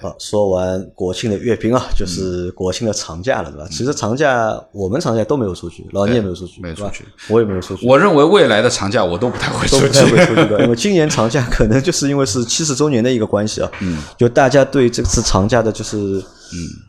[0.00, 3.66] 好，说完国庆的阅兵啊，就是国庆的长假了，对吧？
[3.70, 10.00] 其实长假我们长假都没有出去，老倪也没有出去，没有出去，我也没有出去，我认为未来的长假我都不太会出去。
[10.00, 10.26] 都不太。
[10.26, 16.86] 会出去的，因为今年长假可能就是因为是七十周年的一个关系啊，嗯，就大家对这次长假的就是嗯。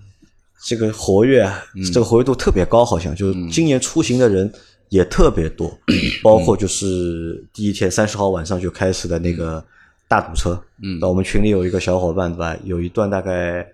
[0.66, 4.52] 这个活跃啊，这个活跃度特别高，好像就是今年出行的人
[4.90, 5.72] 也特别多，
[6.22, 9.64] 包括就是第一天三十号晚上就开始的那个
[10.08, 13.68] 大堵车，嗯，那我们群里有一个小伙伴对吧，有一段大概。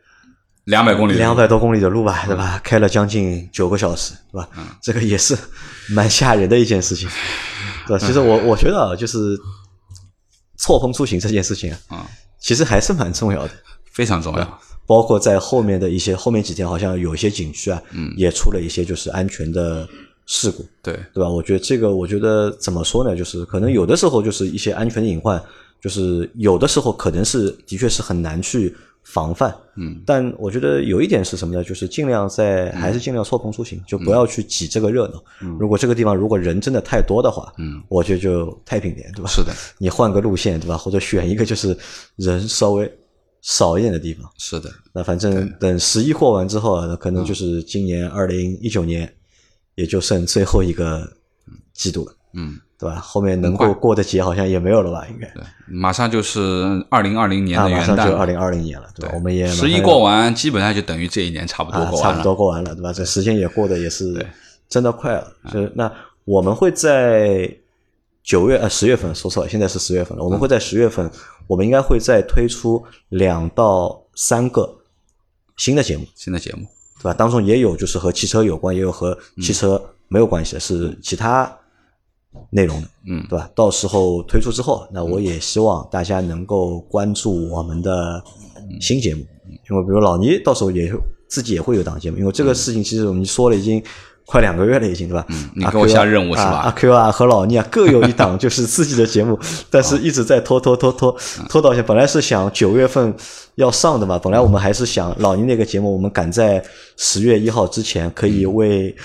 [0.66, 2.58] 两百公里，两百多公里的路吧，对吧？
[2.64, 4.48] 开了将近九个小时，对吧？
[4.82, 5.38] 这个也是
[5.90, 7.10] 蛮吓人的一件事情，
[7.86, 8.08] 对吧？
[8.08, 9.38] 其实我我觉得啊，就是
[10.58, 12.06] 错峰出行这件事情啊，嗯，
[12.40, 13.52] 其实还是蛮重要的。
[13.92, 14.60] 非常重要。
[14.88, 19.86] 包括在后面的一些后面几天，好像有一些景区啊，嗯也出了一些就是安全的
[20.26, 21.30] 事故，对，对吧？
[21.30, 23.14] 我觉得这个，我觉得怎么说呢？
[23.14, 25.44] 就是可能有的时候就是一些安全的隐患，
[25.84, 28.74] 就是有的时候可能是的确是很难去
[29.04, 29.54] 防范。
[29.76, 31.62] 嗯，但我觉得有一点是什么呢？
[31.62, 35.22] 就是尽量在还是尽量错峰出行，就不要去挤这个热闹。
[35.60, 39.30] 如果这个地方如果人真的太多的话，嗯，我觉得就太平点，对吧？
[39.30, 40.78] 是的， 你换个路线，对吧？
[40.78, 41.78] 或者选一个就是
[42.16, 42.90] 人稍微
[43.42, 44.32] 少一点的地方。
[44.38, 49.14] 是的，那反正等十一过完之后啊，那可能就是今年二零一九年，
[49.76, 51.12] 也就剩最后一个
[51.74, 53.00] 季度了，嗯，对吧？
[53.00, 55.08] 后面能够过的节好像也没有了吧？
[55.10, 59.14] 应该对，马上就是二零二零年啊，的元旦了，马上就二零二零年了，对吧？
[59.16, 62.24] 我们也十一过完，基本上就等于这一年差不多啊，差不过完了。
[62.24, 62.92] 多过完了，对吧？
[62.92, 64.26] 这时间也过得也是
[64.68, 65.28] 真的快了。
[65.52, 65.90] 就是那
[66.26, 67.50] 我们会在
[68.22, 70.24] 九月呃十月份，说错了，现在是十月份了。
[70.24, 71.10] 我们会在十月份，
[71.48, 74.78] 我们应该会再推出两到三个
[75.58, 76.66] 新的节目，新的节目，
[77.00, 77.14] 对吧？
[77.14, 81.52] 当中也有就是和汽车有关，也有和汽车没有关系的，是其他
[82.50, 83.50] 内容的，嗯对吧？
[83.56, 88.24] 到时候推出之后，那我也希望大家能够关注我们的
[88.80, 89.22] 新节目，
[89.70, 90.92] 因为比如老倪到时候也
[91.28, 93.82] 自己也会有档节目，因为这个事情其实我们说了已经
[94.26, 95.26] 快两个月了，已经对吧？
[95.30, 96.62] 嗯，你给我下任务是吧？
[96.64, 99.38] 阿 Q 啊和老倪啊各有一档就是自己的节目，
[99.70, 101.16] 但是一直在拖拖拖拖
[101.50, 101.88] 拖到现在。
[101.88, 103.14] 本来是想九月份
[103.56, 106.64] 要上的嘛，本来我们还是想老倪那个节目，我们赶在
[106.96, 108.96] 十月一号之前可以为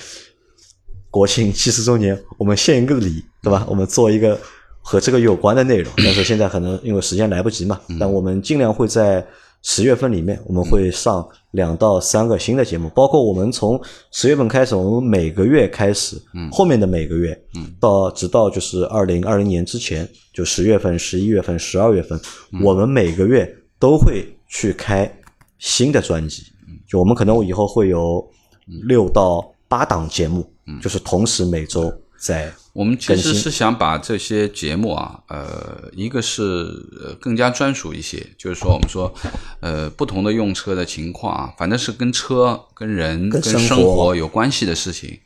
[1.10, 3.66] 国庆七十周年我们献一个礼，对吧？
[3.68, 4.38] 我们做一个
[4.80, 9.26] 和这个有关的内容，但是现在可能因为时间来不及嘛，但我们尽量会在。
[9.60, 13.78] 十月份里面，我们会上两到三个新的节目，包括我们从
[14.12, 16.16] 十月份开始，我们每个月开始，
[16.52, 17.36] 后面的每个月，
[17.80, 22.18] 到直到就是二零二零年之前，就十月份、十一月份、十二月份，
[22.62, 25.12] 我们每个月都会去开
[25.58, 26.44] 新的专辑，
[26.88, 28.24] 就我们可能以后会有
[28.86, 31.92] 六到八档节目，嗯就是同时每周。
[32.20, 36.64] 在我们其实是想把这些节目啊，呃，一个是
[37.20, 39.14] 更加专属一些，就是说我们说，
[39.60, 45.16] 呃，不同的用车的情况啊，反正是跟车、跟人、跟生活有关系的事情，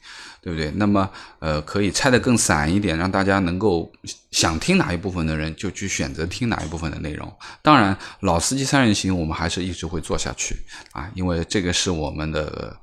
[0.43, 0.71] 对不对？
[0.73, 3.91] 那么，呃，可以拆得更散一点，让大家能够
[4.31, 7.33] 想听哪一部分的人就去选择听哪一部分的内容。
[7.63, 10.59] 当然，老司机三人行我们还是一直会做下去
[10.93, 12.77] 啊，因为这个是我们的。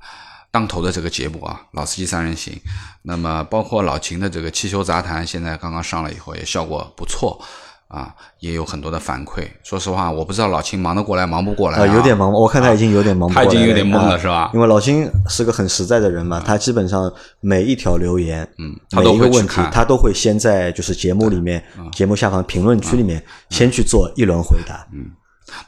[0.50, 2.60] 当头的这个节目啊，老司机三人行，
[3.02, 7.40] 那么包括老秦的这个汽修杂谈，现在刚刚上了以后也效果不错
[7.86, 9.48] 啊，也有很多的反馈。
[9.62, 14.50] 说实话，我不知道老秦忙得过来忙不过来啊，有点忙，我看他已经有点忙，他已经有点懵了是吧？
[14.52, 24.86] 因为老秦是个很实在的人嘛，他基本上每一条留言，嗯，每一个问题，他都会先在就是节目里面，节目下方评论区里面先去做一轮回答。
[24.92, 25.10] 嗯，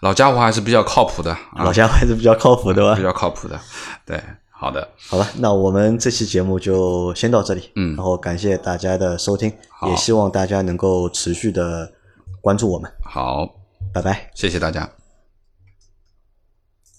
[0.00, 2.96] 老家伙还是比较靠谱的，老家伙还是比较靠谱的吧？
[2.96, 3.60] 比较靠谱的，
[4.04, 4.20] 对。
[4.62, 7.68] 好的，好了，那我们这期节目就先到这里。
[7.74, 9.52] 嗯，然后感谢大家的收听，
[9.88, 11.90] 也希望大家能够持续的
[12.40, 12.88] 关注我们。
[13.04, 13.44] 好，
[13.92, 15.01] 拜拜，谢谢大家。